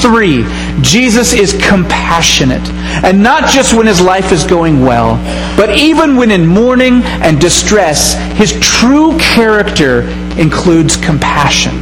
Three, 0.00 0.44
Jesus 0.82 1.32
is 1.32 1.52
compassionate. 1.52 2.68
And 3.04 3.22
not 3.22 3.50
just 3.50 3.74
when 3.74 3.86
his 3.86 4.00
life 4.00 4.30
is 4.30 4.44
going 4.44 4.82
well, 4.82 5.16
but 5.56 5.76
even 5.76 6.16
when 6.16 6.30
in 6.30 6.46
mourning 6.46 7.02
and 7.02 7.40
distress, 7.40 8.14
his 8.36 8.52
true 8.60 9.18
character 9.18 10.02
includes 10.38 10.96
compassion. 10.96 11.72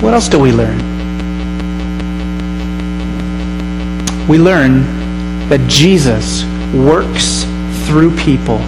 What 0.00 0.14
else 0.14 0.28
do 0.28 0.38
we 0.38 0.52
learn? 0.52 0.78
We 4.28 4.38
learn 4.38 4.82
that 5.48 5.60
Jesus 5.68 6.44
works 6.72 7.44
through 7.86 8.16
people. 8.16 8.58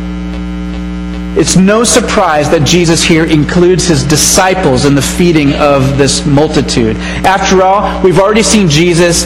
It's 1.35 1.57
no 1.57 1.83
surprise 1.83 2.51
that 2.51 2.63
Jesus 2.67 3.03
here 3.03 3.25
includes 3.25 3.87
his 3.87 4.05
disciples 4.05 4.85
in 4.85 4.95
the 4.95 5.01
feeding 5.01 5.55
of 5.55 5.97
this 5.97 6.27
multitude. 6.27 6.97
After 7.25 7.63
all, 7.63 8.03
we've 8.03 8.19
already 8.19 8.43
seen 8.43 8.69
Jesus 8.69 9.25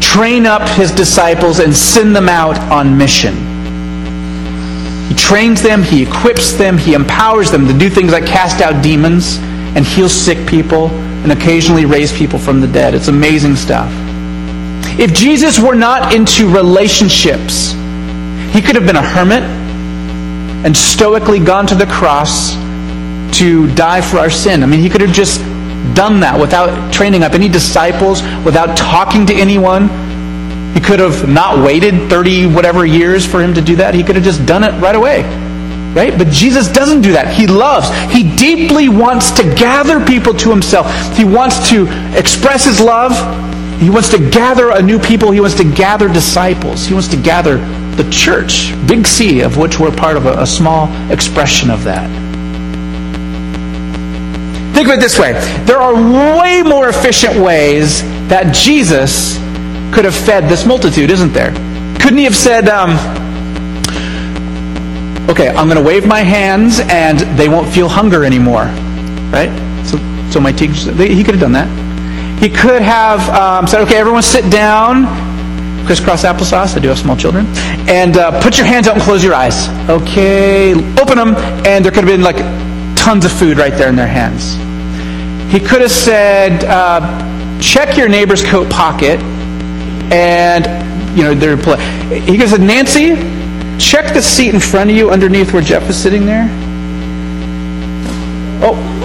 train 0.00 0.46
up 0.46 0.68
his 0.68 0.92
disciples 0.92 1.58
and 1.58 1.74
send 1.74 2.14
them 2.14 2.28
out 2.28 2.56
on 2.70 2.96
mission. 2.96 3.34
He 5.08 5.14
trains 5.14 5.60
them, 5.60 5.82
he 5.82 6.02
equips 6.04 6.52
them, 6.52 6.78
he 6.78 6.94
empowers 6.94 7.50
them 7.50 7.66
to 7.66 7.76
do 7.76 7.90
things 7.90 8.12
like 8.12 8.24
cast 8.24 8.60
out 8.60 8.82
demons 8.82 9.38
and 9.74 9.84
heal 9.84 10.08
sick 10.08 10.46
people 10.46 10.86
and 10.86 11.32
occasionally 11.32 11.84
raise 11.84 12.16
people 12.16 12.38
from 12.38 12.60
the 12.60 12.68
dead. 12.68 12.94
It's 12.94 13.08
amazing 13.08 13.56
stuff. 13.56 13.90
If 14.98 15.12
Jesus 15.12 15.58
were 15.58 15.74
not 15.74 16.14
into 16.14 16.48
relationships, 16.48 17.74
he 18.52 18.60
could 18.60 18.76
have 18.76 18.86
been 18.86 18.96
a 18.96 19.02
hermit 19.02 19.42
and 20.64 20.76
stoically 20.76 21.40
gone 21.40 21.66
to 21.66 21.74
the 21.74 21.86
cross 21.86 22.52
to 23.38 23.72
die 23.74 24.00
for 24.00 24.18
our 24.18 24.30
sin. 24.30 24.62
I 24.62 24.66
mean, 24.66 24.80
he 24.80 24.88
could 24.88 25.00
have 25.00 25.12
just 25.12 25.40
done 25.94 26.20
that 26.20 26.38
without 26.38 26.92
training 26.92 27.22
up 27.22 27.32
any 27.32 27.48
disciples, 27.48 28.22
without 28.44 28.76
talking 28.76 29.26
to 29.26 29.34
anyone. 29.34 29.88
He 30.74 30.80
could 30.80 31.00
have 31.00 31.28
not 31.28 31.64
waited 31.64 32.08
30 32.08 32.46
whatever 32.54 32.86
years 32.86 33.26
for 33.26 33.42
him 33.42 33.54
to 33.54 33.60
do 33.60 33.76
that. 33.76 33.94
He 33.94 34.02
could 34.02 34.16
have 34.16 34.24
just 34.24 34.46
done 34.46 34.64
it 34.64 34.72
right 34.80 34.94
away. 34.94 35.22
Right? 35.94 36.16
But 36.16 36.28
Jesus 36.28 36.68
doesn't 36.68 37.02
do 37.02 37.12
that. 37.12 37.34
He 37.34 37.46
loves. 37.46 37.90
He 38.12 38.34
deeply 38.36 38.88
wants 38.88 39.30
to 39.32 39.42
gather 39.54 40.04
people 40.04 40.32
to 40.34 40.50
himself. 40.50 40.86
He 41.14 41.24
wants 41.24 41.68
to 41.68 41.86
express 42.16 42.64
his 42.64 42.80
love. 42.80 43.12
He 43.82 43.90
wants 43.90 44.10
to 44.10 44.30
gather 44.30 44.70
a 44.70 44.80
new 44.80 45.00
people. 45.00 45.32
He 45.32 45.40
wants 45.40 45.56
to 45.56 45.64
gather 45.64 46.06
disciples. 46.06 46.86
He 46.86 46.94
wants 46.94 47.08
to 47.08 47.16
gather 47.16 47.58
the 47.96 48.08
church, 48.10 48.72
big 48.86 49.08
C, 49.08 49.40
of 49.40 49.56
which 49.56 49.80
we're 49.80 49.90
part 49.90 50.16
of 50.16 50.26
a, 50.26 50.40
a 50.40 50.46
small 50.46 50.88
expression 51.10 51.68
of 51.68 51.82
that. 51.82 52.08
Think 54.72 54.86
of 54.86 54.94
it 54.94 55.00
this 55.00 55.18
way 55.18 55.32
there 55.64 55.78
are 55.78 55.94
way 56.38 56.62
more 56.62 56.88
efficient 56.88 57.36
ways 57.36 58.02
that 58.28 58.54
Jesus 58.54 59.36
could 59.92 60.04
have 60.04 60.14
fed 60.14 60.48
this 60.48 60.64
multitude, 60.64 61.10
isn't 61.10 61.32
there? 61.32 61.50
Couldn't 62.00 62.18
he 62.18 62.24
have 62.24 62.36
said, 62.36 62.68
um, 62.68 62.90
okay, 65.28 65.48
I'm 65.48 65.66
going 65.66 65.76
to 65.76 65.82
wave 65.82 66.06
my 66.06 66.20
hands 66.20 66.78
and 66.84 67.18
they 67.36 67.48
won't 67.48 67.68
feel 67.68 67.88
hunger 67.88 68.24
anymore. 68.24 68.64
Right? 69.32 69.50
So, 69.84 69.98
so 70.30 70.38
my 70.40 70.52
teachers, 70.52 70.84
he 70.84 71.24
could 71.24 71.34
have 71.34 71.40
done 71.40 71.52
that. 71.52 71.81
He 72.42 72.50
could 72.50 72.82
have 72.82 73.20
um, 73.30 73.66
said, 73.66 73.80
okay, 73.82 73.96
everyone 73.96 74.22
sit 74.22 74.50
down. 74.50 75.06
Crisscross 75.86 76.24
applesauce. 76.24 76.76
I 76.76 76.80
do 76.80 76.88
have 76.88 76.98
small 76.98 77.16
children. 77.16 77.46
And 77.88 78.16
uh, 78.16 78.42
put 78.42 78.58
your 78.58 78.66
hands 78.66 78.88
out 78.88 78.94
and 78.94 79.02
close 79.02 79.22
your 79.22 79.34
eyes. 79.34 79.68
Okay, 79.88 80.72
open 81.00 81.16
them. 81.16 81.36
And 81.66 81.84
there 81.84 81.92
could 81.92 82.04
have 82.04 82.06
been 82.06 82.22
like 82.22 82.36
tons 82.96 83.24
of 83.24 83.32
food 83.32 83.58
right 83.58 83.72
there 83.72 83.88
in 83.88 83.96
their 83.96 84.06
hands. 84.06 84.54
He 85.52 85.60
could 85.60 85.80
have 85.80 85.92
said, 85.92 86.64
uh, 86.64 87.60
check 87.60 87.96
your 87.96 88.08
neighbor's 88.08 88.44
coat 88.44 88.68
pocket. 88.68 89.20
And, 90.12 90.66
you 91.16 91.22
know, 91.22 91.34
they're, 91.34 91.56
he 91.56 92.32
could 92.32 92.48
have 92.48 92.50
said, 92.50 92.60
Nancy, 92.60 93.14
Check 93.82 94.14
the 94.14 94.22
seat 94.22 94.54
in 94.54 94.60
front 94.60 94.90
of 94.90 94.96
you 94.96 95.10
underneath 95.10 95.52
where 95.52 95.60
Jeff 95.60 95.88
is 95.90 96.00
sitting 96.00 96.24
there. 96.24 96.48
Oh. 98.62 99.01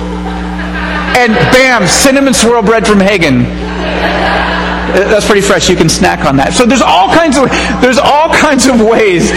And 1.18 1.34
bam, 1.34 1.88
cinnamon 1.88 2.34
swirl 2.36 2.62
bread 2.62 2.86
from 2.86 3.00
Haggen. 3.00 3.46
Uh, 3.46 5.10
That's 5.10 5.26
pretty 5.26 5.42
fresh. 5.42 5.68
You 5.68 5.76
can 5.76 5.90
snack 5.90 6.26
on 6.26 6.38
that. 6.38 6.54
So 6.54 6.66
there's 6.66 6.82
all 6.82 7.10
kinds 7.10 7.38
of 7.38 7.50
there's 7.82 7.98
all 7.98 8.30
kinds 8.34 8.68
of 8.68 8.80
ways 8.80 9.32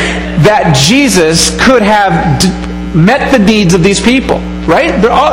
that 0.44 0.76
Jesus 0.76 1.50
could 1.64 1.80
have 1.82 2.12
d- 2.40 2.48
met 2.98 3.32
the 3.32 3.38
needs 3.38 3.72
of 3.72 3.82
these 3.82 3.98
people, 3.98 4.38
right? 4.68 4.90
They're 5.00 5.10
all, 5.10 5.32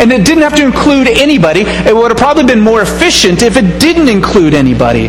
and 0.00 0.12
it 0.12 0.24
didn't 0.24 0.44
have 0.44 0.54
to 0.56 0.62
include 0.64 1.08
anybody. 1.08 1.62
It 1.66 1.94
would 1.94 2.10
have 2.12 2.18
probably 2.18 2.44
been 2.44 2.60
more 2.60 2.82
efficient 2.82 3.42
if 3.42 3.56
it 3.56 3.80
didn't 3.80 4.08
include 4.08 4.54
anybody. 4.54 5.08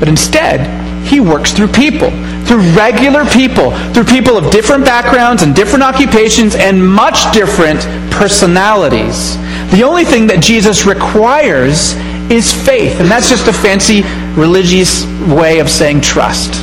But 0.00 0.08
instead, 0.08 0.81
he 1.12 1.20
works 1.20 1.52
through 1.52 1.68
people, 1.68 2.08
through 2.46 2.62
regular 2.72 3.26
people, 3.26 3.70
through 3.92 4.04
people 4.04 4.38
of 4.38 4.50
different 4.50 4.82
backgrounds 4.82 5.42
and 5.42 5.54
different 5.54 5.82
occupations 5.82 6.54
and 6.54 6.82
much 6.82 7.30
different 7.34 7.80
personalities. 8.10 9.36
The 9.72 9.82
only 9.84 10.04
thing 10.04 10.26
that 10.28 10.42
Jesus 10.42 10.86
requires 10.86 11.92
is 12.32 12.50
faith, 12.50 12.98
and 12.98 13.10
that's 13.10 13.28
just 13.28 13.46
a 13.46 13.52
fancy 13.52 14.00
religious 14.40 15.04
way 15.28 15.58
of 15.58 15.68
saying 15.68 16.00
trust. 16.00 16.54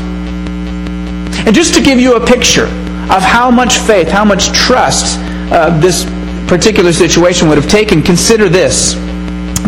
And 1.45 1.53
just 1.53 1.75
to 1.75 1.81
give 1.81 1.99
you 1.99 2.15
a 2.15 2.25
picture 2.25 2.65
of 2.65 3.21
how 3.21 3.51
much 3.51 3.77
faith, 3.77 4.07
how 4.07 4.25
much 4.25 4.47
trust 4.47 5.19
uh, 5.51 5.79
this 5.79 6.05
particular 6.47 6.91
situation 6.91 7.49
would 7.49 7.57
have 7.59 7.69
taken, 7.69 8.01
consider 8.01 8.49
this. 8.49 8.95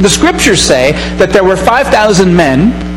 The 0.01 0.09
scriptures 0.09 0.59
say 0.59 0.93
that 1.17 1.29
there 1.29 1.43
were 1.43 1.55
5,000 1.55 2.35
men 2.35 2.90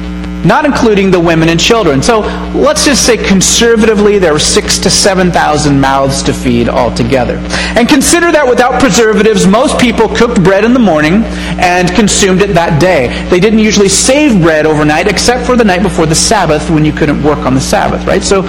not 0.45 0.65
including 0.65 1.11
the 1.11 1.21
women 1.21 1.49
and 1.49 1.59
children. 1.59 2.03
So 2.03 2.21
let's 2.55 2.85
just 2.85 3.07
say 3.07 3.17
conservatively 3.17 4.19
there 4.19 4.33
were 4.33 4.39
six 4.39 4.79
to 4.81 4.91
7,000 4.91 5.81
mouths 5.81 6.23
to 6.25 6.33
feed 6.33 6.69
altogether. 6.69 7.37
And 7.77 7.89
consider 7.89 8.31
that 8.33 8.47
without 8.47 8.81
preservatives, 8.81 9.47
most 9.47 9.79
people 9.79 10.09
cooked 10.09 10.43
bread 10.43 10.65
in 10.65 10.73
the 10.73 10.79
morning 10.79 11.25
and 11.59 11.89
consumed 11.91 12.43
it 12.43 12.55
that 12.55 12.81
day. 12.81 13.09
They 13.31 13.41
didn't 13.41 13.61
usually 13.61 13.89
save 13.89 14.41
bread 14.43 14.67
overnight 14.67 15.09
except 15.09 15.47
for 15.47 15.57
the 15.57 15.65
night 15.65 15.83
before 15.83 16.07
the 16.07 16.15
Sabbath 16.15 16.69
when 16.71 16.85
you 16.85 16.93
couldn't 16.93 17.23
work 17.23 17.39
on 17.41 17.55
the 17.55 17.61
Sabbath, 17.61 18.07
right? 18.07 18.23
So 18.23 18.43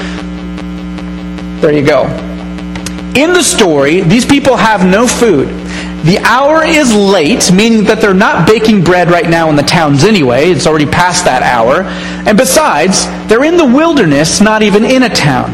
there 1.61 1.73
you 1.73 1.85
go. 1.85 2.03
In 3.15 3.31
the 3.31 3.43
story, 3.43 4.01
these 4.01 4.25
people 4.25 4.57
have 4.57 4.85
no 4.85 5.07
food. 5.07 5.47
The 6.05 6.19
hour 6.19 6.63
is 6.63 6.93
late, 6.93 7.51
meaning 7.51 7.83
that 7.85 7.99
they're 7.99 8.13
not 8.13 8.47
baking 8.47 8.83
bread 8.83 9.09
right 9.09 9.27
now 9.27 9.49
in 9.49 9.55
the 9.55 9.63
towns 9.63 10.03
anyway. 10.03 10.51
It's 10.51 10.67
already 10.67 10.85
past 10.85 11.25
that 11.25 11.41
hour. 11.41 11.81
And 12.29 12.37
besides, 12.37 13.07
they're 13.27 13.43
in 13.43 13.57
the 13.57 13.65
wilderness, 13.65 14.39
not 14.39 14.61
even 14.61 14.85
in 14.85 15.01
a 15.01 15.09
town. 15.09 15.49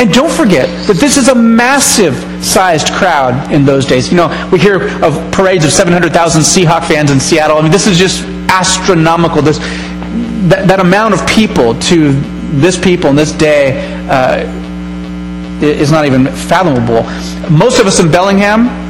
And 0.00 0.12
don't 0.12 0.32
forget 0.32 0.68
that 0.88 0.96
this 0.96 1.16
is 1.16 1.28
a 1.28 1.34
massive 1.34 2.16
sized 2.44 2.92
crowd 2.92 3.52
in 3.52 3.64
those 3.64 3.86
days. 3.86 4.10
You 4.10 4.16
know, 4.16 4.48
we 4.50 4.58
hear 4.58 4.88
of 5.04 5.14
parades 5.30 5.64
of 5.64 5.70
700,000 5.70 6.42
Seahawk 6.42 6.88
fans 6.88 7.12
in 7.12 7.20
Seattle. 7.20 7.56
I 7.56 7.62
mean, 7.62 7.70
this 7.70 7.86
is 7.86 7.96
just 7.96 8.24
astronomical. 8.50 9.42
This, 9.42 9.58
that, 10.48 10.66
that 10.66 10.80
amount 10.80 11.14
of 11.14 11.24
people 11.28 11.78
to 11.82 12.12
this 12.58 12.76
people 12.76 13.10
in 13.10 13.16
this 13.16 13.30
day 13.30 13.78
uh, 14.08 14.42
is 15.62 15.92
not 15.92 16.04
even 16.04 16.26
fathomable. 16.26 17.04
Most 17.48 17.78
of 17.78 17.86
us 17.86 18.00
in 18.00 18.10
Bellingham, 18.10 18.85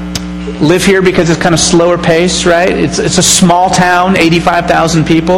live 0.60 0.84
here 0.84 1.02
because 1.02 1.30
it's 1.30 1.40
kind 1.40 1.54
of 1.54 1.60
slower 1.60 1.98
pace, 1.98 2.46
right? 2.46 2.70
It's, 2.70 2.98
it's 2.98 3.18
a 3.18 3.22
small 3.22 3.70
town, 3.70 4.16
85,000 4.16 5.04
people. 5.04 5.36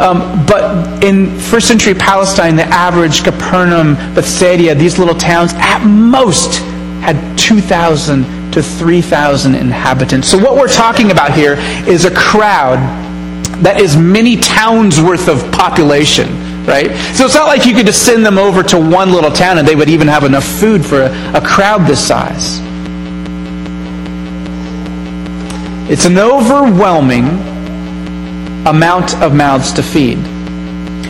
Um, 0.00 0.44
but 0.46 1.02
in 1.04 1.38
first 1.38 1.68
century 1.68 1.94
Palestine, 1.94 2.56
the 2.56 2.64
average 2.64 3.24
Capernaum, 3.24 3.94
Bethsaida, 4.14 4.74
these 4.74 4.98
little 4.98 5.14
towns, 5.14 5.52
at 5.54 5.84
most 5.84 6.60
had 7.02 7.36
2,000 7.38 8.52
to 8.52 8.62
3,000 8.62 9.54
inhabitants. 9.54 10.28
So 10.28 10.38
what 10.38 10.56
we're 10.56 10.68
talking 10.68 11.10
about 11.10 11.32
here 11.32 11.56
is 11.88 12.04
a 12.04 12.14
crowd 12.14 12.78
that 13.62 13.80
is 13.80 13.96
many 13.96 14.36
towns 14.36 15.00
worth 15.00 15.28
of 15.28 15.50
population 15.52 16.40
right? 16.66 16.94
So 17.16 17.24
it's 17.24 17.34
not 17.34 17.48
like 17.48 17.66
you 17.66 17.74
could 17.74 17.86
just 17.86 18.04
send 18.04 18.24
them 18.24 18.38
over 18.38 18.62
to 18.62 18.78
one 18.78 19.10
little 19.10 19.32
town 19.32 19.58
and 19.58 19.66
they 19.66 19.74
would 19.74 19.88
even 19.88 20.06
have 20.06 20.22
enough 20.22 20.44
food 20.44 20.86
for 20.86 21.02
a, 21.02 21.32
a 21.34 21.40
crowd 21.40 21.88
this 21.88 22.06
size. 22.06 22.60
It's 25.92 26.06
an 26.06 26.16
overwhelming 26.16 27.26
amount 28.66 29.14
of 29.16 29.34
mouths 29.34 29.74
to 29.74 29.82
feed. 29.82 30.16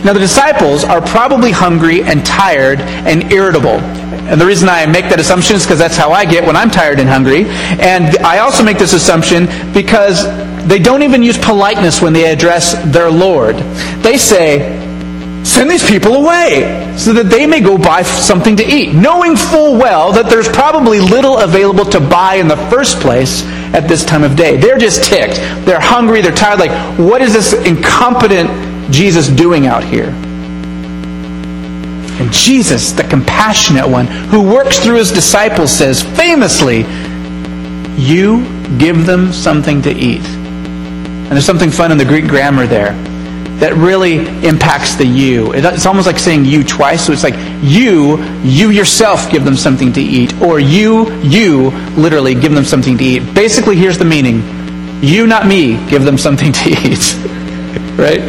Now, 0.03 0.11
the 0.11 0.19
disciples 0.19 0.83
are 0.83 0.99
probably 0.99 1.51
hungry 1.51 2.03
and 2.03 2.25
tired 2.25 2.81
and 2.81 3.31
irritable. 3.31 3.79
And 3.79 4.41
the 4.41 4.45
reason 4.45 4.67
I 4.67 4.85
make 4.85 5.05
that 5.05 5.21
assumption 5.21 5.55
is 5.55 5.63
because 5.63 5.79
that's 5.79 5.95
how 5.95 6.11
I 6.11 6.25
get 6.25 6.45
when 6.45 6.57
I'm 6.57 6.69
tired 6.69 6.99
and 6.99 7.07
hungry. 7.07 7.45
And 7.79 8.17
I 8.25 8.39
also 8.39 8.61
make 8.61 8.77
this 8.77 8.91
assumption 8.91 9.45
because 9.71 10.25
they 10.67 10.79
don't 10.79 11.01
even 11.01 11.23
use 11.23 11.37
politeness 11.37 12.01
when 12.01 12.11
they 12.11 12.29
address 12.29 12.73
their 12.91 13.09
Lord. 13.09 13.55
They 14.03 14.17
say, 14.17 14.82
Send 15.43 15.69
these 15.69 15.85
people 15.85 16.13
away 16.15 16.95
so 16.97 17.11
that 17.13 17.29
they 17.29 17.45
may 17.45 17.59
go 17.59 17.77
buy 17.77 18.01
something 18.03 18.55
to 18.55 18.65
eat, 18.65 18.93
knowing 18.93 19.35
full 19.35 19.77
well 19.77 20.13
that 20.13 20.29
there's 20.29 20.47
probably 20.47 21.01
little 21.01 21.37
available 21.39 21.83
to 21.85 21.99
buy 21.99 22.35
in 22.35 22.47
the 22.47 22.55
first 22.69 23.01
place 23.01 23.43
at 23.73 23.87
this 23.89 24.05
time 24.05 24.23
of 24.23 24.37
day. 24.37 24.55
They're 24.55 24.77
just 24.77 25.03
ticked. 25.03 25.35
They're 25.65 25.81
hungry. 25.81 26.21
They're 26.21 26.31
tired. 26.31 26.59
Like, 26.59 26.71
what 26.97 27.21
is 27.21 27.33
this 27.33 27.51
incompetent 27.53 28.49
Jesus 28.91 29.27
doing 29.27 29.67
out 29.67 29.83
here? 29.83 30.09
And 32.21 32.31
Jesus, 32.31 32.93
the 32.93 33.03
compassionate 33.03 33.87
one, 33.87 34.07
who 34.07 34.41
works 34.41 34.79
through 34.79 34.95
his 34.95 35.11
disciples, 35.11 35.71
says 35.71 36.01
famously, 36.01 36.85
You 37.97 38.47
give 38.77 39.05
them 39.05 39.33
something 39.33 39.81
to 39.81 39.91
eat. 39.91 40.23
And 40.23 41.31
there's 41.31 41.45
something 41.45 41.71
fun 41.71 41.91
in 41.91 41.97
the 41.97 42.05
Greek 42.05 42.27
grammar 42.27 42.65
there 42.65 42.93
that 43.59 43.73
really 43.75 44.17
impacts 44.45 44.95
the 44.95 45.05
you. 45.05 45.53
It's 45.53 45.85
almost 45.85 46.07
like 46.07 46.19
saying 46.19 46.45
you 46.45 46.63
twice. 46.63 47.05
So 47.05 47.13
it's 47.13 47.23
like 47.23 47.35
you, 47.61 48.21
you 48.43 48.71
yourself 48.71 49.29
give 49.31 49.45
them 49.45 49.55
something 49.55 49.93
to 49.93 50.01
eat. 50.01 50.39
Or 50.41 50.59
you, 50.59 51.11
you 51.21 51.69
literally 51.95 52.35
give 52.35 52.53
them 52.53 52.65
something 52.65 52.97
to 52.97 53.03
eat. 53.03 53.33
Basically, 53.33 53.75
here's 53.75 53.97
the 53.97 54.05
meaning 54.05 54.41
you, 55.01 55.27
not 55.27 55.45
me, 55.45 55.85
give 55.89 56.03
them 56.03 56.17
something 56.17 56.51
to 56.51 56.69
eat. 56.69 57.15
right? 57.97 58.21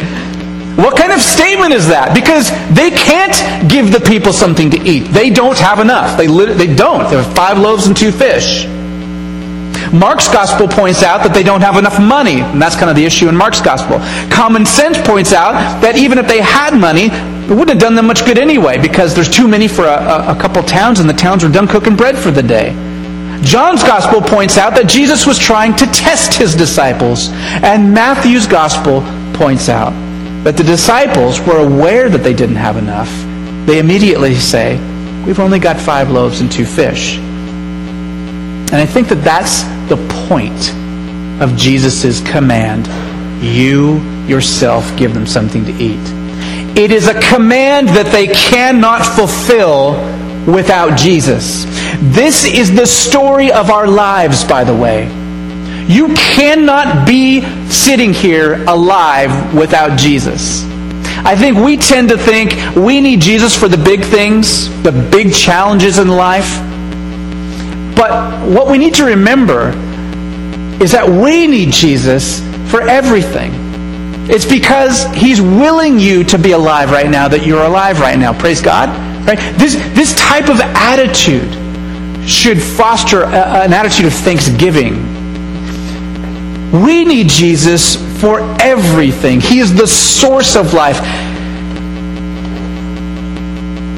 What 0.77 0.97
kind 0.97 1.13
of 1.13 1.21
statement 1.21 1.73
is 1.73 1.87
that? 1.87 2.13
Because 2.13 2.51
they 2.75 2.91
can't 2.91 3.71
give 3.71 3.93
the 3.93 4.01
people 4.01 4.33
something 4.33 4.69
to 4.71 4.81
eat. 4.81 5.07
They 5.11 5.29
don't 5.29 5.57
have 5.57 5.79
enough. 5.79 6.17
They, 6.17 6.27
they 6.27 6.75
don't. 6.75 7.09
They 7.09 7.15
have 7.15 7.33
five 7.33 7.57
loaves 7.57 7.87
and 7.87 7.95
two 7.95 8.11
fish. 8.11 8.65
Mark's 9.99 10.27
gospel 10.27 10.67
points 10.67 11.03
out 11.03 11.23
that 11.23 11.33
they 11.33 11.43
don't 11.43 11.61
have 11.61 11.77
enough 11.77 11.99
money, 11.99 12.41
and 12.41 12.61
that's 12.61 12.75
kind 12.75 12.89
of 12.89 12.95
the 12.95 13.05
issue 13.05 13.29
in 13.29 13.35
Mark's 13.35 13.61
gospel. 13.61 13.99
Common 14.29 14.65
sense 14.65 14.97
points 14.99 15.33
out 15.33 15.53
that 15.81 15.95
even 15.95 16.17
if 16.17 16.27
they 16.27 16.41
had 16.41 16.73
money, 16.73 17.07
it 17.07 17.49
wouldn't 17.49 17.69
have 17.69 17.79
done 17.79 17.95
them 17.95 18.07
much 18.07 18.25
good 18.25 18.37
anyway 18.37 18.77
because 18.77 19.15
there's 19.15 19.29
too 19.29 19.47
many 19.47 19.67
for 19.67 19.85
a, 19.85 19.97
a, 19.97 20.35
a 20.35 20.39
couple 20.39 20.61
towns, 20.63 20.99
and 20.99 21.09
the 21.09 21.13
towns 21.13 21.43
were 21.43 21.49
done 21.51 21.67
cooking 21.67 21.95
bread 21.95 22.17
for 22.17 22.31
the 22.31 22.43
day. 22.43 22.71
John's 23.41 23.83
gospel 23.83 24.21
points 24.21 24.57
out 24.57 24.73
that 24.75 24.87
Jesus 24.87 25.25
was 25.27 25.37
trying 25.37 25.75
to 25.75 25.85
test 25.87 26.33
his 26.33 26.55
disciples, 26.55 27.29
and 27.63 27.93
Matthew's 27.93 28.47
gospel 28.47 29.01
points 29.33 29.69
out 29.69 29.91
that 30.43 30.57
the 30.57 30.63
disciples 30.63 31.39
were 31.41 31.59
aware 31.65 32.09
that 32.09 32.23
they 32.23 32.33
didn't 32.33 32.55
have 32.55 32.77
enough. 32.77 33.09
They 33.67 33.79
immediately 33.79 34.35
say, 34.35 34.77
We've 35.25 35.39
only 35.39 35.57
got 35.57 35.77
five 35.79 36.11
loaves 36.11 36.41
and 36.41 36.51
two 36.51 36.65
fish. 36.65 37.17
And 38.75 38.81
I 38.81 38.85
think 38.85 39.07
that 39.07 39.23
that's 39.23 39.63
the 39.87 39.95
point 40.27 40.51
of 41.41 41.55
Jesus' 41.55 42.19
command. 42.29 42.87
You 43.41 44.01
yourself 44.27 44.83
give 44.97 45.13
them 45.13 45.25
something 45.25 45.63
to 45.63 45.71
eat. 45.71 46.01
It 46.77 46.91
is 46.91 47.07
a 47.07 47.17
command 47.21 47.87
that 47.87 48.07
they 48.07 48.27
cannot 48.27 49.05
fulfill 49.15 49.93
without 50.45 50.97
Jesus. 50.97 51.63
This 52.13 52.43
is 52.43 52.75
the 52.75 52.85
story 52.85 53.49
of 53.49 53.69
our 53.69 53.87
lives, 53.87 54.43
by 54.43 54.65
the 54.65 54.75
way. 54.75 55.05
You 55.87 56.13
cannot 56.13 57.07
be 57.07 57.43
sitting 57.69 58.11
here 58.11 58.55
alive 58.65 59.55
without 59.55 59.97
Jesus. 59.97 60.65
I 61.23 61.37
think 61.37 61.55
we 61.55 61.77
tend 61.77 62.09
to 62.09 62.17
think 62.17 62.51
we 62.75 62.99
need 62.99 63.21
Jesus 63.21 63.57
for 63.57 63.69
the 63.69 63.77
big 63.77 64.03
things, 64.03 64.67
the 64.83 64.91
big 64.91 65.33
challenges 65.33 65.97
in 65.97 66.09
life. 66.09 66.74
But 67.95 68.47
what 68.47 68.67
we 68.67 68.77
need 68.77 68.93
to 68.95 69.05
remember 69.05 69.69
is 70.81 70.91
that 70.91 71.07
we 71.07 71.47
need 71.47 71.71
Jesus 71.71 72.41
for 72.69 72.81
everything. 72.81 73.51
It's 74.27 74.45
because 74.45 75.05
he's 75.13 75.39
willing 75.39 75.99
you 75.99 76.23
to 76.25 76.37
be 76.37 76.51
alive 76.51 76.91
right 76.91 77.09
now 77.09 77.27
that 77.27 77.45
you're 77.45 77.63
alive 77.63 77.99
right 77.99 78.17
now. 78.17 78.37
Praise 78.37 78.61
God. 78.61 78.89
Right? 79.25 79.37
This, 79.57 79.75
this 79.93 80.13
type 80.15 80.49
of 80.49 80.59
attitude 80.59 81.49
should 82.27 82.61
foster 82.61 83.23
a, 83.23 83.63
an 83.63 83.73
attitude 83.73 84.07
of 84.07 84.13
thanksgiving. 84.13 84.95
We 86.83 87.05
need 87.05 87.29
Jesus 87.29 87.95
for 88.19 88.41
everything. 88.61 89.39
He 89.39 89.59
is 89.59 89.73
the 89.73 89.87
source 89.87 90.55
of 90.55 90.73
life. 90.73 90.99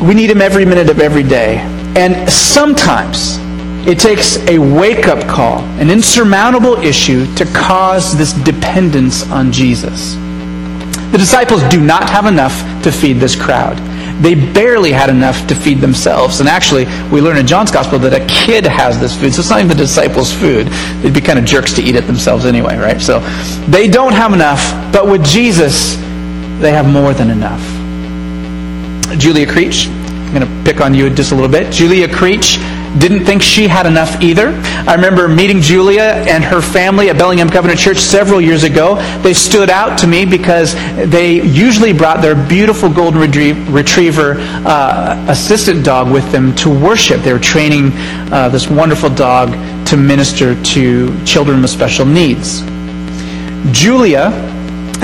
We 0.01 0.13
need 0.13 0.29
him 0.29 0.41
every 0.41 0.65
minute 0.65 0.89
of 0.89 0.99
every 0.99 1.23
day. 1.23 1.57
And 1.95 2.29
sometimes 2.31 3.39
It 3.87 3.99
takes 3.99 4.35
a 4.49 4.59
wake 4.59 5.07
up 5.07 5.25
call, 5.29 5.61
an 5.79 5.89
insurmountable 5.89 6.75
issue 6.75 7.25
to 7.35 7.45
cause 7.45 8.17
this 8.17 8.33
dependence 8.33 9.23
on 9.31 9.49
Jesus. 9.49 10.15
The 11.13 11.17
disciples 11.17 11.63
do 11.69 11.79
not 11.79 12.09
have 12.09 12.25
enough 12.25 12.53
to 12.83 12.91
feed 12.91 13.13
this 13.13 13.33
crowd. 13.33 13.77
They 14.21 14.35
barely 14.35 14.91
had 14.91 15.09
enough 15.09 15.47
to 15.47 15.55
feed 15.55 15.79
themselves. 15.79 16.41
And 16.41 16.49
actually, 16.49 16.83
we 17.13 17.21
learn 17.21 17.37
in 17.37 17.47
John's 17.47 17.71
gospel 17.71 17.97
that 17.99 18.13
a 18.13 18.25
kid 18.25 18.65
has 18.65 18.99
this 18.99 19.15
food, 19.17 19.33
so 19.33 19.39
it's 19.39 19.49
not 19.49 19.59
even 19.59 19.69
the 19.69 19.75
disciples' 19.75 20.33
food. 20.33 20.67
They'd 21.01 21.13
be 21.13 21.21
kind 21.21 21.39
of 21.39 21.45
jerks 21.45 21.71
to 21.75 21.81
eat 21.81 21.95
it 21.95 22.07
themselves 22.07 22.45
anyway, 22.45 22.75
right? 22.75 22.99
So 22.99 23.19
they 23.69 23.87
don't 23.87 24.11
have 24.11 24.33
enough, 24.33 24.59
but 24.91 25.07
with 25.07 25.23
Jesus, 25.23 25.95
they 26.59 26.73
have 26.73 26.91
more 26.91 27.13
than 27.13 27.29
enough. 27.29 27.61
Julia 29.17 29.47
Creech, 29.47 29.87
I'm 29.87 30.33
going 30.33 30.45
to 30.45 30.63
pick 30.69 30.81
on 30.81 30.93
you 30.93 31.09
just 31.09 31.31
a 31.31 31.35
little 31.35 31.49
bit. 31.49 31.71
Julia 31.71 32.13
Creech 32.13 32.57
didn't 32.99 33.25
think 33.25 33.41
she 33.41 33.67
had 33.67 33.85
enough 33.85 34.21
either. 34.21 34.49
I 34.87 34.95
remember 34.95 35.27
meeting 35.27 35.61
Julia 35.61 36.23
and 36.27 36.43
her 36.43 36.61
family 36.61 37.09
at 37.09 37.17
Bellingham 37.17 37.49
Covenant 37.49 37.79
Church 37.79 37.97
several 37.97 38.41
years 38.41 38.63
ago. 38.63 38.95
They 39.21 39.33
stood 39.33 39.69
out 39.69 39.97
to 39.99 40.07
me 40.07 40.25
because 40.25 40.73
they 41.09 41.41
usually 41.41 41.93
brought 41.93 42.21
their 42.21 42.35
beautiful 42.47 42.89
golden 42.89 43.19
retriever 43.19 44.35
uh, 44.39 45.25
assistant 45.27 45.83
dog 45.83 46.11
with 46.11 46.31
them 46.31 46.55
to 46.55 46.69
worship. 46.69 47.21
They 47.21 47.33
were 47.33 47.39
training 47.39 47.91
uh, 48.31 48.49
this 48.49 48.69
wonderful 48.69 49.09
dog 49.09 49.51
to 49.87 49.97
minister 49.97 50.61
to 50.63 51.25
children 51.25 51.61
with 51.61 51.69
special 51.69 52.05
needs. 52.05 52.61
Julia 53.71 54.31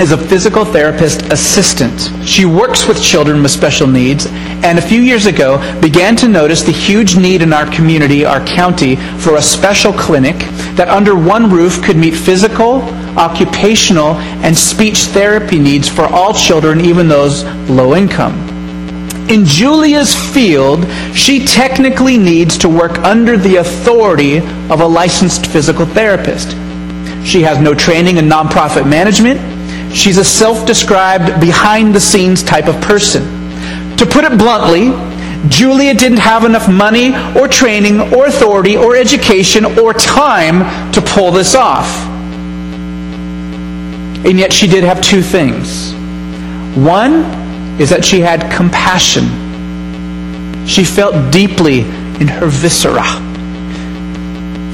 is 0.00 0.10
a 0.10 0.18
physical 0.18 0.64
therapist 0.64 1.22
assistant. 1.30 2.10
She 2.26 2.44
works 2.44 2.88
with 2.88 3.02
children 3.02 3.42
with 3.42 3.52
special 3.52 3.86
needs 3.86 4.26
and 4.26 4.78
a 4.78 4.82
few 4.82 5.00
years 5.00 5.26
ago 5.26 5.58
began 5.80 6.16
to 6.16 6.28
notice 6.28 6.62
the 6.62 6.72
huge 6.72 7.16
need 7.16 7.42
in 7.42 7.52
our 7.52 7.70
community, 7.70 8.24
our 8.24 8.44
county, 8.44 8.96
for 8.96 9.36
a 9.36 9.42
special 9.42 9.92
clinic 9.92 10.36
that 10.74 10.88
under 10.88 11.14
one 11.14 11.48
roof 11.48 11.80
could 11.82 11.96
meet 11.96 12.14
physical, 12.14 12.82
occupational, 13.16 14.14
and 14.42 14.56
speech 14.56 14.98
therapy 15.04 15.60
needs 15.60 15.88
for 15.88 16.06
all 16.06 16.34
children, 16.34 16.80
even 16.80 17.06
those 17.06 17.44
low 17.70 17.94
income. 17.94 18.34
In 19.30 19.44
Julia's 19.44 20.14
field, 20.34 20.84
she 21.14 21.46
technically 21.46 22.18
needs 22.18 22.58
to 22.58 22.68
work 22.68 22.98
under 22.98 23.36
the 23.36 23.56
authority 23.56 24.38
of 24.38 24.80
a 24.80 24.86
licensed 24.86 25.46
physical 25.46 25.86
therapist. 25.86 26.50
She 27.24 27.42
has 27.42 27.60
no 27.60 27.74
training 27.74 28.16
in 28.16 28.26
nonprofit 28.26 28.88
management 28.88 29.53
She's 29.94 30.18
a 30.18 30.24
self 30.24 30.66
described, 30.66 31.40
behind 31.40 31.94
the 31.94 32.00
scenes 32.00 32.42
type 32.42 32.66
of 32.66 32.80
person. 32.82 33.22
To 33.96 34.04
put 34.04 34.24
it 34.24 34.36
bluntly, 34.36 34.90
Julia 35.48 35.94
didn't 35.94 36.18
have 36.18 36.44
enough 36.44 36.68
money 36.68 37.14
or 37.38 37.46
training 37.46 38.00
or 38.12 38.26
authority 38.26 38.76
or 38.76 38.96
education 38.96 39.64
or 39.78 39.92
time 39.92 40.92
to 40.92 41.00
pull 41.00 41.30
this 41.30 41.54
off. 41.54 41.86
And 44.26 44.38
yet 44.38 44.52
she 44.52 44.66
did 44.66 44.82
have 44.82 45.00
two 45.00 45.22
things. 45.22 45.92
One 46.76 47.24
is 47.80 47.90
that 47.90 48.04
she 48.04 48.20
had 48.20 48.50
compassion. 48.50 49.24
She 50.66 50.82
felt 50.82 51.32
deeply 51.32 51.80
in 51.80 52.26
her 52.26 52.46
viscera 52.46 53.04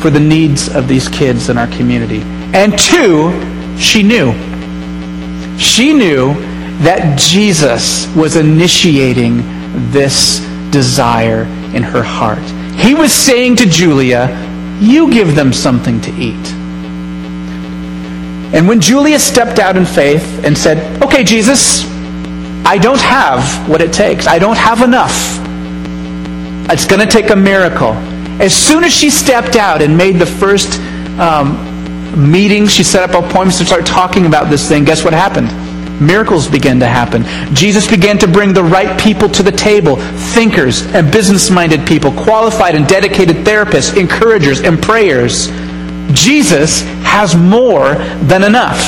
for 0.00 0.08
the 0.08 0.20
needs 0.20 0.74
of 0.74 0.88
these 0.88 1.08
kids 1.08 1.50
in 1.50 1.58
our 1.58 1.66
community. 1.66 2.22
And 2.54 2.78
two, 2.78 3.76
she 3.76 4.02
knew 4.02 4.32
she 5.60 5.92
knew 5.92 6.34
that 6.82 7.18
Jesus 7.18 8.08
was 8.16 8.36
initiating 8.36 9.42
this 9.90 10.40
desire 10.70 11.42
in 11.74 11.82
her 11.82 12.02
heart. 12.02 12.42
He 12.74 12.94
was 12.94 13.12
saying 13.12 13.56
to 13.56 13.66
Julia, 13.66 14.28
You 14.80 15.12
give 15.12 15.34
them 15.34 15.52
something 15.52 16.00
to 16.00 16.10
eat. 16.12 16.54
And 18.54 18.66
when 18.66 18.80
Julia 18.80 19.18
stepped 19.18 19.58
out 19.58 19.76
in 19.76 19.84
faith 19.84 20.44
and 20.44 20.56
said, 20.56 21.02
Okay, 21.02 21.24
Jesus, 21.24 21.84
I 22.64 22.78
don't 22.78 23.00
have 23.00 23.68
what 23.68 23.82
it 23.82 23.92
takes, 23.92 24.26
I 24.26 24.38
don't 24.38 24.56
have 24.56 24.80
enough. 24.80 25.38
It's 26.72 26.86
going 26.86 27.06
to 27.06 27.12
take 27.12 27.30
a 27.30 27.36
miracle. 27.36 27.92
As 28.40 28.54
soon 28.54 28.84
as 28.84 28.94
she 28.94 29.10
stepped 29.10 29.56
out 29.56 29.82
and 29.82 29.94
made 29.96 30.16
the 30.16 30.24
first 30.24 30.80
um, 31.20 31.69
meetings, 32.16 32.72
she 32.72 32.82
set 32.82 33.08
up 33.08 33.10
appointments 33.10 33.58
to 33.58 33.64
start 33.64 33.86
talking 33.86 34.26
about 34.26 34.50
this 34.50 34.68
thing. 34.68 34.84
Guess 34.84 35.04
what 35.04 35.12
happened? 35.12 35.48
Miracles 36.00 36.48
began 36.48 36.80
to 36.80 36.86
happen. 36.86 37.24
Jesus 37.54 37.86
began 37.86 38.16
to 38.18 38.26
bring 38.26 38.54
the 38.54 38.64
right 38.64 38.98
people 38.98 39.28
to 39.28 39.42
the 39.42 39.52
table 39.52 39.96
thinkers 40.34 40.82
and 40.94 41.12
business 41.12 41.50
minded 41.50 41.86
people, 41.86 42.10
qualified 42.12 42.74
and 42.74 42.86
dedicated 42.86 43.36
therapists, 43.36 43.96
encouragers, 43.96 44.60
and 44.60 44.82
prayers. 44.82 45.48
Jesus 46.12 46.80
has 47.02 47.36
more 47.36 47.94
than 48.24 48.44
enough. 48.44 48.80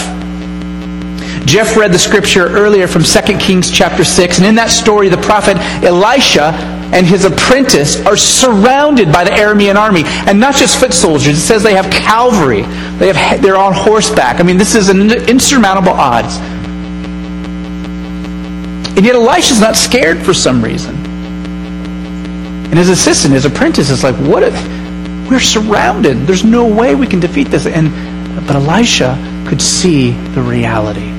Jeff 1.44 1.76
read 1.76 1.92
the 1.92 1.98
scripture 1.98 2.46
earlier 2.46 2.86
from 2.86 3.02
2 3.02 3.20
Kings 3.38 3.70
chapter 3.70 4.04
6, 4.04 4.38
and 4.38 4.46
in 4.46 4.54
that 4.54 4.70
story, 4.70 5.08
the 5.08 5.16
prophet 5.18 5.56
Elisha 5.84 6.52
and 6.92 7.06
his 7.06 7.24
apprentice 7.24 8.04
are 8.06 8.16
surrounded 8.16 9.10
by 9.10 9.24
the 9.24 9.30
Aramean 9.30 9.76
army. 9.76 10.02
And 10.04 10.38
not 10.38 10.54
just 10.54 10.78
foot 10.78 10.92
soldiers. 10.92 11.38
It 11.38 11.40
says 11.40 11.62
they 11.62 11.74
have 11.74 11.90
cavalry. 11.90 12.62
They 12.98 13.12
have, 13.12 13.40
they're 13.42 13.56
on 13.56 13.72
horseback. 13.72 14.40
I 14.40 14.42
mean, 14.42 14.58
this 14.58 14.74
is 14.74 14.88
an 14.90 15.10
insurmountable 15.28 15.92
odds. 15.92 16.36
And 18.94 19.06
yet 19.06 19.14
Elisha's 19.14 19.60
not 19.60 19.74
scared 19.74 20.22
for 20.22 20.34
some 20.34 20.62
reason. 20.62 20.94
And 22.66 22.74
his 22.78 22.90
assistant, 22.90 23.34
his 23.34 23.44
apprentice, 23.44 23.90
is 23.90 24.04
like, 24.04 24.14
"What? 24.16 24.42
If, 24.42 24.54
we're 25.28 25.40
surrounded. 25.40 26.26
There's 26.26 26.44
no 26.44 26.66
way 26.66 26.94
we 26.94 27.06
can 27.06 27.20
defeat 27.20 27.48
this." 27.48 27.66
And 27.66 27.90
but 28.46 28.56
Elisha 28.56 29.16
could 29.46 29.60
see 29.60 30.12
the 30.34 30.42
reality. 30.42 31.10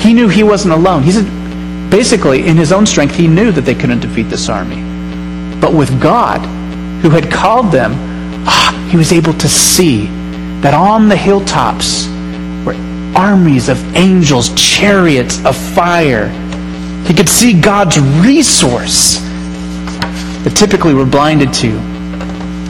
He 0.00 0.12
knew 0.12 0.28
he 0.28 0.42
wasn't 0.42 0.74
alone. 0.74 1.02
He 1.02 1.12
said, 1.12 1.26
basically, 1.90 2.46
in 2.46 2.56
his 2.56 2.72
own 2.72 2.86
strength, 2.86 3.14
he 3.14 3.26
knew 3.28 3.52
that 3.52 3.62
they 3.62 3.74
couldn't 3.74 4.00
defeat 4.00 4.24
this 4.24 4.48
army. 4.48 4.82
But 5.60 5.72
with 5.72 6.00
God, 6.00 6.40
who 7.02 7.10
had 7.10 7.30
called 7.30 7.70
them, 7.72 7.92
ah, 8.46 8.88
he 8.90 8.96
was 8.96 9.12
able 9.12 9.32
to 9.34 9.48
see 9.48 10.06
that 10.60 10.74
on 10.74 11.08
the 11.08 11.16
hilltops 11.16 12.06
were 12.64 12.74
armies 13.16 13.68
of 13.68 13.78
angels, 13.94 14.52
chariots 14.54 15.44
of 15.44 15.56
fire. 15.56 16.28
He 17.06 17.14
could 17.14 17.28
see 17.28 17.58
God's 17.60 17.98
resource 17.98 19.18
that 20.44 20.54
typically 20.56 20.94
we're 20.94 21.06
blinded 21.06 21.52
to. 21.54 21.68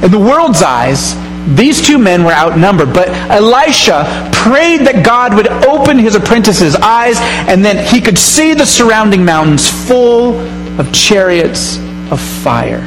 In 0.05 0.11
the 0.11 0.19
world's 0.19 0.63
eyes, 0.63 1.15
these 1.47 1.81
two 1.81 1.99
men 1.99 2.25
were 2.25 2.33
outnumbered, 2.33 2.93
but 2.93 3.09
Elisha 3.09 4.31
prayed 4.33 4.87
that 4.87 5.05
God 5.05 5.35
would 5.35 5.47
open 5.65 5.99
his 5.99 6.17
apprentice's 6.17 6.75
eyes 6.75 7.17
and 7.21 7.65
then 7.65 7.87
he 7.87 8.01
could 8.01 8.19
see 8.19 8.55
the 8.55 8.67
surrounding 8.67 9.25
mountains 9.25 9.69
full 9.87 10.41
of 10.81 10.93
chariots 10.93 11.79
of 12.11 12.21
fire. 12.21 12.81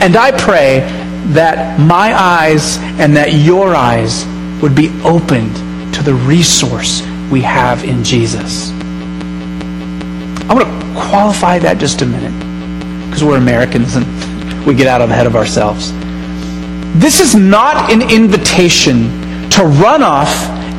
And 0.00 0.16
I 0.16 0.30
pray 0.38 0.80
that 1.32 1.80
my 1.80 2.14
eyes 2.14 2.78
and 2.98 3.16
that 3.16 3.32
your 3.32 3.74
eyes 3.74 4.24
would 4.62 4.74
be 4.74 4.88
opened 5.02 5.54
to 5.94 6.02
the 6.02 6.14
resource 6.14 7.02
we 7.30 7.40
have 7.42 7.82
in 7.84 8.04
Jesus. 8.04 8.70
I 10.48 10.54
want 10.54 10.66
to 10.66 11.00
qualify 11.08 11.58
that 11.58 11.78
just 11.78 12.02
a 12.02 12.06
minute 12.06 12.32
because 13.06 13.24
we're 13.24 13.36
Americans 13.36 13.96
and 13.96 14.66
we 14.66 14.74
get 14.74 14.86
out 14.86 15.00
ahead 15.02 15.26
of 15.26 15.34
ourselves. 15.34 15.92
This 16.98 17.20
is 17.20 17.34
not 17.34 17.92
an 17.92 18.02
invitation 18.02 19.50
to 19.50 19.62
run 19.62 20.02
off 20.02 20.28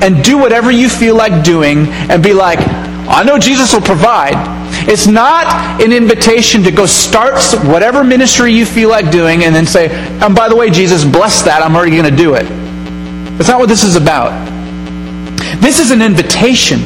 and 0.04 0.24
do 0.24 0.38
whatever 0.38 0.70
you 0.70 0.90
feel 0.90 1.16
like 1.16 1.44
doing 1.44 1.88
and 1.88 2.22
be 2.22 2.34
like, 2.34 2.60
I 3.08 3.24
know 3.24 3.40
Jesus 3.40 3.74
will 3.74 3.82
provide. 3.82 4.36
It's 4.88 5.08
not 5.08 5.82
an 5.82 5.92
invitation 5.94 6.64
to 6.64 6.72
go 6.72 6.86
start 6.86 7.42
whatever 7.66 8.04
ministry 8.04 8.54
you 8.54 8.66
feel 8.66 8.90
like 8.90 9.12
doing 9.12 9.44
and 9.44 9.56
then 9.56 9.66
say, 9.66 9.90
and 9.90 10.36
by 10.36 10.50
the 10.50 10.56
way, 10.56 10.70
Jesus, 10.70 11.06
bless 11.06 11.42
that. 11.44 11.62
I'm 11.64 11.76
already 11.76 11.98
going 11.98 12.10
to 12.10 12.16
do 12.16 12.36
it. 12.36 12.44
That's 13.38 13.50
not 13.50 13.60
what 13.60 13.70
this 13.70 13.84
is 13.84 13.96
about. 13.96 14.32
This 15.62 15.80
is 15.80 15.92
an 15.92 16.02
invitation 16.02 16.80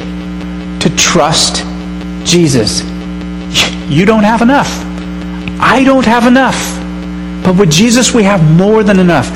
to 0.80 0.96
trust 0.96 1.66
Jesus. 2.24 2.82
You 3.90 4.06
don't 4.06 4.24
have 4.24 4.42
enough. 4.42 4.70
I 5.60 5.84
don't 5.84 6.06
have 6.06 6.28
enough. 6.28 6.83
But 7.44 7.58
with 7.58 7.72
Jesus, 7.72 8.14
we 8.14 8.24
have 8.24 8.42
more 8.56 8.84
than 8.84 9.00
enough. 9.00 9.30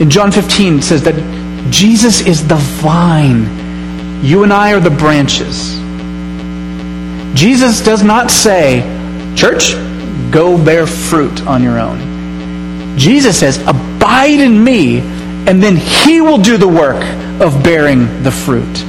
In 0.00 0.08
John 0.08 0.30
15, 0.30 0.78
it 0.78 0.82
says 0.82 1.02
that 1.02 1.14
Jesus 1.70 2.20
is 2.26 2.46
the 2.46 2.54
vine. 2.54 4.24
You 4.24 4.44
and 4.44 4.52
I 4.52 4.72
are 4.72 4.80
the 4.80 4.90
branches. 4.90 5.76
Jesus 7.38 7.80
does 7.80 8.02
not 8.02 8.30
say, 8.30 8.82
Church, 9.36 9.74
go 10.30 10.62
bear 10.62 10.86
fruit 10.86 11.46
on 11.46 11.62
your 11.62 11.78
own. 11.78 12.96
Jesus 12.96 13.38
says, 13.38 13.58
Abide 13.66 14.40
in 14.40 14.62
me, 14.62 15.00
and 15.00 15.62
then 15.62 15.76
He 15.76 16.20
will 16.20 16.38
do 16.38 16.56
the 16.56 16.68
work 16.68 17.02
of 17.40 17.62
bearing 17.62 18.22
the 18.22 18.30
fruit. 18.30 18.87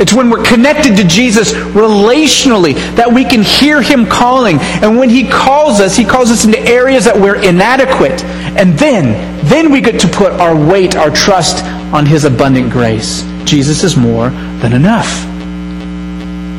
It's 0.00 0.12
when 0.12 0.28
we're 0.28 0.42
connected 0.42 0.96
to 0.96 1.04
Jesus 1.04 1.52
relationally 1.52 2.74
that 2.96 3.12
we 3.12 3.24
can 3.24 3.42
hear 3.42 3.80
him 3.80 4.06
calling. 4.06 4.58
And 4.60 4.98
when 4.98 5.08
he 5.08 5.28
calls 5.28 5.78
us, 5.78 5.96
he 5.96 6.04
calls 6.04 6.30
us 6.32 6.44
into 6.44 6.58
areas 6.58 7.04
that 7.04 7.16
we're 7.16 7.40
inadequate. 7.40 8.24
And 8.58 8.76
then, 8.76 9.46
then 9.46 9.70
we 9.70 9.80
get 9.80 10.00
to 10.00 10.08
put 10.08 10.32
our 10.32 10.56
weight, 10.56 10.96
our 10.96 11.10
trust 11.10 11.64
on 11.94 12.06
his 12.06 12.24
abundant 12.24 12.72
grace. 12.72 13.22
Jesus 13.44 13.84
is 13.84 13.96
more 13.96 14.30
than 14.30 14.72
enough. 14.72 15.08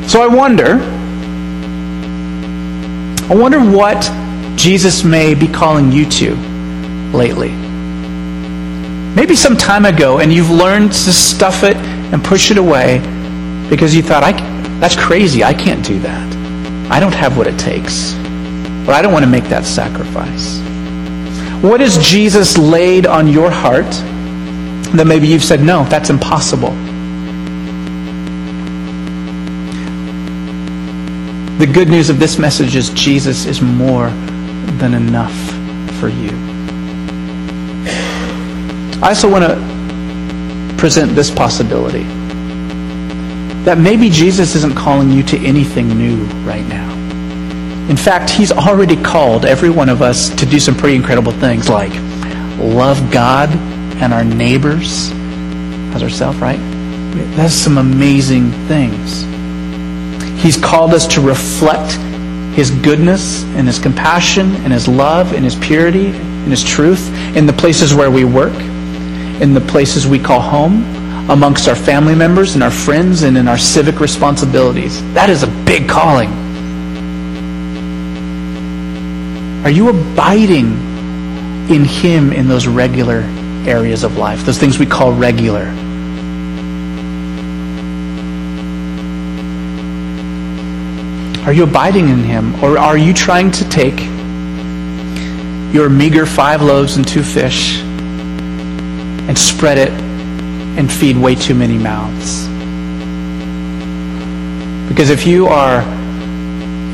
So 0.08 0.22
I 0.22 0.28
wonder, 0.28 0.78
I 3.30 3.34
wonder 3.34 3.60
what 3.60 4.10
Jesus 4.56 5.04
may 5.04 5.34
be 5.34 5.46
calling 5.46 5.92
you 5.92 6.08
to 6.08 6.34
lately. 7.12 7.50
Maybe 9.14 9.36
some 9.36 9.56
time 9.56 9.84
ago 9.84 10.20
and 10.20 10.32
you've 10.32 10.50
learned 10.50 10.92
to 10.92 11.12
stuff 11.12 11.64
it 11.64 11.76
and 11.76 12.24
push 12.24 12.50
it 12.50 12.56
away 12.56 13.00
because 13.68 13.94
you 13.94 14.02
thought, 14.02 14.22
I, 14.22 14.32
that's 14.78 14.96
crazy. 14.96 15.42
I 15.42 15.52
can't 15.52 15.84
do 15.84 15.98
that. 16.00 16.90
I 16.90 17.00
don't 17.00 17.14
have 17.14 17.36
what 17.36 17.46
it 17.46 17.58
takes. 17.58 18.14
But 18.86 18.94
I 18.94 19.02
don't 19.02 19.12
want 19.12 19.24
to 19.24 19.30
make 19.30 19.44
that 19.44 19.64
sacrifice. 19.64 20.60
What 21.62 21.80
has 21.80 21.98
Jesus 21.98 22.56
laid 22.56 23.06
on 23.06 23.26
your 23.26 23.50
heart 23.50 23.90
that 24.94 25.06
maybe 25.06 25.26
you've 25.26 25.42
said, 25.42 25.60
no, 25.60 25.84
that's 25.84 26.10
impossible? 26.10 26.70
The 31.58 31.66
good 31.66 31.88
news 31.88 32.10
of 32.10 32.20
this 32.20 32.38
message 32.38 32.76
is 32.76 32.90
Jesus 32.90 33.46
is 33.46 33.60
more 33.60 34.10
than 34.78 34.94
enough 34.94 35.34
for 35.98 36.08
you. 36.08 36.30
I 39.02 39.08
also 39.08 39.28
want 39.30 39.44
to 39.44 40.76
present 40.78 41.14
this 41.16 41.30
possibility 41.30 42.04
that 43.66 43.78
maybe 43.78 44.08
Jesus 44.08 44.54
isn't 44.54 44.76
calling 44.76 45.10
you 45.10 45.24
to 45.24 45.36
anything 45.44 45.88
new 45.88 46.22
right 46.48 46.64
now. 46.66 46.88
In 47.90 47.96
fact, 47.96 48.30
he's 48.30 48.52
already 48.52 48.94
called 48.94 49.44
every 49.44 49.70
one 49.70 49.88
of 49.88 50.02
us 50.02 50.28
to 50.36 50.46
do 50.46 50.60
some 50.60 50.76
pretty 50.76 50.94
incredible 50.94 51.32
things 51.32 51.68
like 51.68 51.90
love 52.60 53.10
God 53.10 53.50
and 53.50 54.14
our 54.14 54.22
neighbors 54.22 55.10
as 55.96 56.02
ourselves, 56.04 56.38
right? 56.38 56.60
That's 57.34 57.54
some 57.54 57.76
amazing 57.78 58.52
things. 58.68 59.22
He's 60.40 60.56
called 60.56 60.94
us 60.94 61.08
to 61.14 61.20
reflect 61.20 61.94
his 62.54 62.70
goodness 62.70 63.42
and 63.56 63.66
his 63.66 63.80
compassion 63.80 64.54
and 64.56 64.72
his 64.72 64.86
love 64.86 65.32
and 65.32 65.44
his 65.44 65.56
purity 65.56 66.06
and 66.06 66.50
his 66.52 66.62
truth 66.62 67.08
in 67.36 67.46
the 67.46 67.52
places 67.52 67.92
where 67.92 68.12
we 68.12 68.24
work, 68.24 68.54
in 69.42 69.54
the 69.54 69.60
places 69.60 70.06
we 70.06 70.20
call 70.20 70.40
home, 70.40 70.84
amongst 71.28 71.66
our 71.66 71.74
family 71.74 72.14
members 72.14 72.54
and 72.54 72.62
our 72.62 72.70
friends 72.70 73.22
and 73.22 73.36
in 73.36 73.48
our 73.48 73.58
civic 73.58 73.98
responsibilities. 73.98 75.02
That 75.12 75.28
is 75.28 75.42
a 75.42 75.48
big 75.64 75.88
calling. 75.88 76.30
Are 79.64 79.70
you 79.70 79.88
abiding 79.88 80.66
in 81.68 81.84
Him 81.84 82.32
in 82.32 82.46
those 82.46 82.68
regular 82.68 83.22
areas 83.66 84.04
of 84.04 84.16
life, 84.16 84.44
those 84.46 84.58
things 84.58 84.78
we 84.78 84.86
call 84.86 85.12
regular? 85.12 85.64
Are 91.44 91.52
you 91.52 91.64
abiding 91.64 92.08
in 92.08 92.22
Him? 92.22 92.54
Or 92.62 92.78
are 92.78 92.96
you 92.96 93.12
trying 93.12 93.50
to 93.50 93.68
take 93.68 93.98
your 95.74 95.88
meager 95.88 96.24
five 96.24 96.62
loaves 96.62 96.96
and 96.96 97.06
two 97.06 97.24
fish 97.24 97.80
and 97.80 99.36
spread 99.36 99.78
it 99.78 100.05
and 100.76 100.92
feed 100.92 101.16
way 101.16 101.34
too 101.34 101.54
many 101.54 101.78
mouths. 101.78 102.46
Because 104.88 105.10
if 105.10 105.26
you 105.26 105.46
are 105.46 105.80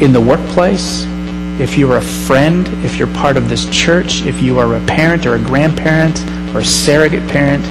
in 0.03 0.13
the 0.13 0.21
workplace, 0.21 1.05
if 1.61 1.77
you 1.77 1.91
are 1.93 1.99
a 1.99 2.03
friend, 2.03 2.67
if 2.85 2.97
you're 2.97 3.13
part 3.15 3.37
of 3.37 3.49
this 3.49 3.69
church, 3.71 4.23
if 4.23 4.43
you 4.43 4.59
are 4.59 4.77
a 4.77 4.81
parent 4.87 5.27
or 5.27 5.35
a 5.35 5.39
grandparent 5.39 6.19
or 6.55 6.61
a 6.61 6.65
surrogate 6.65 7.29
parent, 7.29 7.65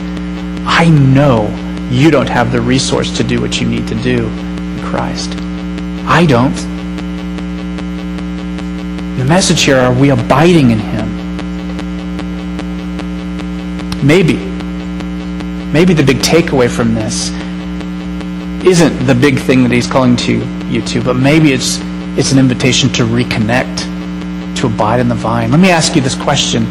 I 0.65 0.89
know 0.89 1.47
you 1.89 2.11
don't 2.11 2.29
have 2.29 2.51
the 2.51 2.61
resource 2.61 3.15
to 3.17 3.23
do 3.23 3.41
what 3.41 3.59
you 3.59 3.67
need 3.67 3.87
to 3.87 3.95
do 3.95 4.27
in 4.27 4.79
Christ. 4.83 5.33
I 6.05 6.25
don't. 6.25 6.55
The 9.17 9.25
message 9.25 9.63
here 9.63 9.77
are 9.77 9.93
we 9.93 10.09
abiding 10.09 10.71
in 10.71 10.79
Him? 10.79 11.07
Maybe 14.05 14.50
maybe 15.71 15.93
the 15.93 16.03
big 16.03 16.17
takeaway 16.17 16.69
from 16.69 16.93
this 16.93 17.29
isn't 18.65 19.07
the 19.07 19.15
big 19.15 19.39
thing 19.39 19.63
that 19.63 19.71
he's 19.71 19.87
calling 19.87 20.15
to 20.15 20.37
you 20.67 20.81
to, 20.83 21.01
but 21.01 21.15
maybe 21.15 21.51
it's 21.51 21.79
it's 22.17 22.31
an 22.31 22.39
invitation 22.39 22.89
to 22.89 23.03
reconnect, 23.03 23.85
to 24.57 24.67
abide 24.67 24.99
in 24.99 25.07
the 25.07 25.15
vine. 25.15 25.49
Let 25.49 25.59
me 25.59 25.71
ask 25.71 25.95
you 25.95 26.01
this 26.01 26.15
question. 26.15 26.65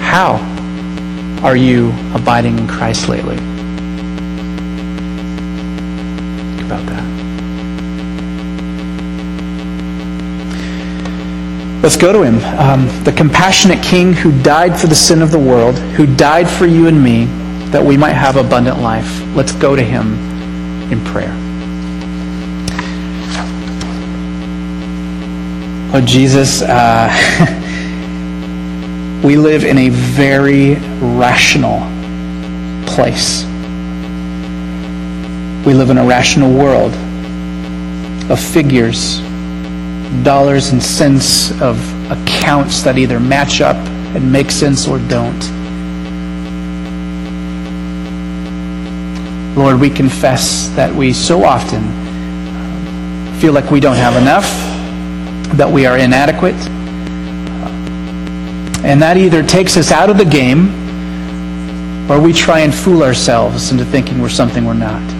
How 0.00 0.36
are 1.42 1.56
you 1.56 1.92
abiding 2.14 2.58
in 2.58 2.68
Christ 2.68 3.08
lately? 3.08 3.36
Think 6.56 6.62
about 6.62 6.86
that. 6.86 7.35
Let's 11.82 11.96
go 11.96 12.12
to 12.12 12.22
him. 12.22 12.38
Um, 12.58 13.04
the 13.04 13.12
compassionate 13.12 13.82
King 13.82 14.12
who 14.12 14.32
died 14.42 14.78
for 14.78 14.86
the 14.86 14.94
sin 14.94 15.22
of 15.22 15.30
the 15.30 15.38
world, 15.38 15.76
who 15.76 16.06
died 16.16 16.48
for 16.48 16.66
you 16.66 16.88
and 16.88 17.02
me, 17.02 17.26
that 17.70 17.84
we 17.84 17.96
might 17.96 18.14
have 18.14 18.36
abundant 18.36 18.80
life. 18.80 19.22
Let's 19.34 19.52
go 19.52 19.76
to 19.76 19.82
him 19.82 20.14
in 20.90 21.04
prayer. 21.04 21.32
Oh, 25.92 26.02
Jesus, 26.04 26.62
uh, 26.62 27.08
we 29.22 29.36
live 29.36 29.64
in 29.64 29.78
a 29.78 29.90
very 29.90 30.74
rational 30.74 31.80
place. 32.86 33.44
We 35.66 35.74
live 35.74 35.90
in 35.90 35.98
a 35.98 36.04
rational 36.04 36.52
world 36.52 36.94
of 38.30 38.40
figures 38.40 39.20
dollars 40.24 40.70
and 40.70 40.82
cents 40.82 41.50
of 41.60 41.78
accounts 42.10 42.82
that 42.82 42.98
either 42.98 43.18
match 43.18 43.60
up 43.60 43.76
and 44.14 44.30
make 44.30 44.50
sense 44.50 44.86
or 44.86 44.98
don't. 44.98 45.40
Lord, 49.56 49.80
we 49.80 49.88
confess 49.88 50.68
that 50.76 50.94
we 50.94 51.12
so 51.12 51.44
often 51.44 51.82
feel 53.40 53.52
like 53.52 53.70
we 53.70 53.80
don't 53.80 53.96
have 53.96 54.16
enough, 54.20 54.46
that 55.56 55.70
we 55.70 55.86
are 55.86 55.96
inadequate, 55.96 56.54
and 58.84 59.00
that 59.02 59.16
either 59.16 59.42
takes 59.42 59.76
us 59.76 59.90
out 59.90 60.10
of 60.10 60.18
the 60.18 60.24
game 60.24 60.68
or 62.10 62.20
we 62.20 62.32
try 62.32 62.60
and 62.60 62.74
fool 62.74 63.02
ourselves 63.02 63.72
into 63.72 63.84
thinking 63.84 64.20
we're 64.20 64.28
something 64.28 64.64
we're 64.64 64.74
not. 64.74 65.15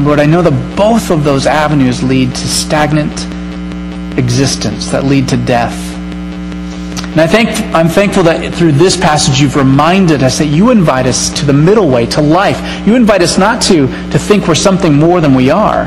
Lord, 0.00 0.20
I 0.20 0.26
know 0.26 0.42
that 0.42 0.76
both 0.76 1.10
of 1.10 1.24
those 1.24 1.46
avenues 1.46 2.02
lead 2.02 2.30
to 2.30 2.48
stagnant 2.48 3.12
existence, 4.16 4.90
that 4.90 5.04
lead 5.04 5.28
to 5.28 5.36
death. 5.36 5.76
And 7.10 7.20
I 7.20 7.26
think 7.26 7.48
I'm 7.74 7.88
thankful 7.88 8.22
that 8.24 8.54
through 8.54 8.72
this 8.72 8.96
passage 8.96 9.40
you've 9.40 9.56
reminded 9.56 10.22
us 10.22 10.38
that 10.38 10.46
you 10.46 10.70
invite 10.70 11.06
us 11.06 11.30
to 11.40 11.44
the 11.44 11.52
middle 11.52 11.88
way, 11.88 12.06
to 12.06 12.20
life. 12.20 12.86
You 12.86 12.94
invite 12.94 13.22
us 13.22 13.38
not 13.38 13.60
to, 13.62 13.86
to 13.86 14.18
think 14.18 14.46
we're 14.46 14.54
something 14.54 14.94
more 14.94 15.20
than 15.20 15.34
we 15.34 15.50
are, 15.50 15.84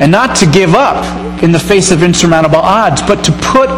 and 0.00 0.10
not 0.10 0.34
to 0.38 0.46
give 0.46 0.74
up 0.74 1.04
in 1.44 1.52
the 1.52 1.60
face 1.60 1.92
of 1.92 2.02
insurmountable 2.02 2.56
odds, 2.56 3.02
but 3.02 3.22
to 3.24 3.32
put 3.32 3.68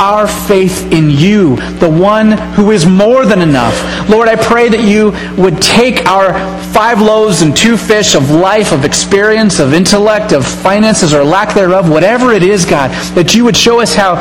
our 0.00 0.26
faith 0.26 0.90
in 0.92 1.10
you, 1.10 1.56
the 1.78 1.88
one 1.88 2.32
who 2.32 2.70
is 2.70 2.86
more 2.86 3.26
than 3.26 3.42
enough. 3.42 4.08
Lord, 4.08 4.28
I 4.28 4.36
pray 4.36 4.70
that 4.70 4.80
you 4.80 5.12
would 5.40 5.60
take 5.60 6.06
our 6.06 6.32
five 6.72 7.02
loaves 7.02 7.42
and 7.42 7.54
two 7.54 7.76
fish 7.76 8.14
of 8.14 8.30
life, 8.30 8.72
of 8.72 8.84
experience, 8.86 9.60
of 9.60 9.74
intellect, 9.74 10.32
of 10.32 10.46
finances 10.46 11.12
or 11.12 11.22
lack 11.22 11.54
thereof, 11.54 11.90
whatever 11.90 12.32
it 12.32 12.42
is, 12.42 12.64
God, 12.64 12.90
that 13.14 13.34
you 13.34 13.44
would 13.44 13.56
show 13.56 13.80
us 13.80 13.94
how 13.94 14.16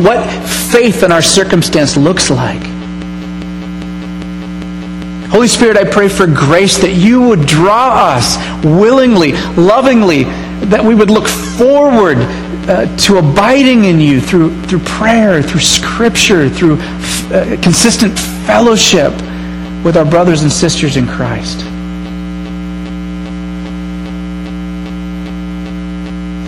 what 0.00 0.24
faith 0.70 1.02
in 1.02 1.10
our 1.10 1.22
circumstance 1.22 1.96
looks 1.96 2.30
like. 2.30 2.62
Holy 5.32 5.48
Spirit, 5.48 5.76
I 5.78 5.84
pray 5.84 6.08
for 6.08 6.26
grace 6.26 6.78
that 6.78 6.92
you 6.92 7.22
would 7.22 7.46
draw 7.46 8.14
us 8.14 8.36
willingly, 8.64 9.32
lovingly, 9.56 10.24
that 10.66 10.84
we 10.84 10.94
would 10.94 11.10
look 11.10 11.26
forward 11.26 12.18
uh, 12.68 12.96
to 12.96 13.18
abiding 13.18 13.84
in 13.84 14.00
you 14.00 14.20
through, 14.20 14.60
through 14.62 14.78
prayer, 14.80 15.42
through 15.42 15.60
scripture, 15.60 16.48
through 16.48 16.78
f- 16.78 17.32
uh, 17.32 17.60
consistent 17.60 18.16
fellowship 18.46 19.12
with 19.84 19.96
our 19.96 20.04
brothers 20.04 20.42
and 20.42 20.52
sisters 20.52 20.96
in 20.96 21.06
Christ. 21.06 21.60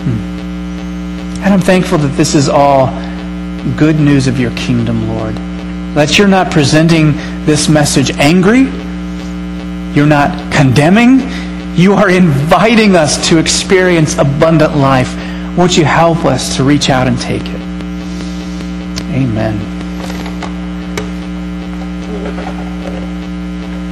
Hmm. 0.02 1.42
And 1.42 1.52
I'm 1.52 1.60
thankful 1.60 1.98
that 1.98 2.16
this 2.16 2.36
is 2.36 2.48
all 2.48 2.86
good 3.76 3.98
news 3.98 4.28
of 4.28 4.38
your 4.38 4.52
kingdom, 4.52 5.08
Lord. 5.08 5.34
That 5.96 6.16
you're 6.16 6.28
not 6.28 6.52
presenting 6.52 7.12
this 7.44 7.68
message 7.68 8.12
angry. 8.12 8.62
You're 9.94 10.06
not 10.06 10.52
condemning. 10.52 11.28
You 11.74 11.94
are 11.94 12.08
inviting 12.22 12.94
us 12.94 13.28
to 13.30 13.38
experience 13.38 14.16
abundant 14.18 14.76
life. 14.76 15.12
Won't 15.56 15.76
you 15.76 15.84
help 15.84 16.24
us 16.24 16.56
to 16.56 16.64
reach 16.64 16.90
out 16.90 17.06
and 17.06 17.16
take 17.20 17.42
it? 17.42 17.60
Amen. 19.14 19.73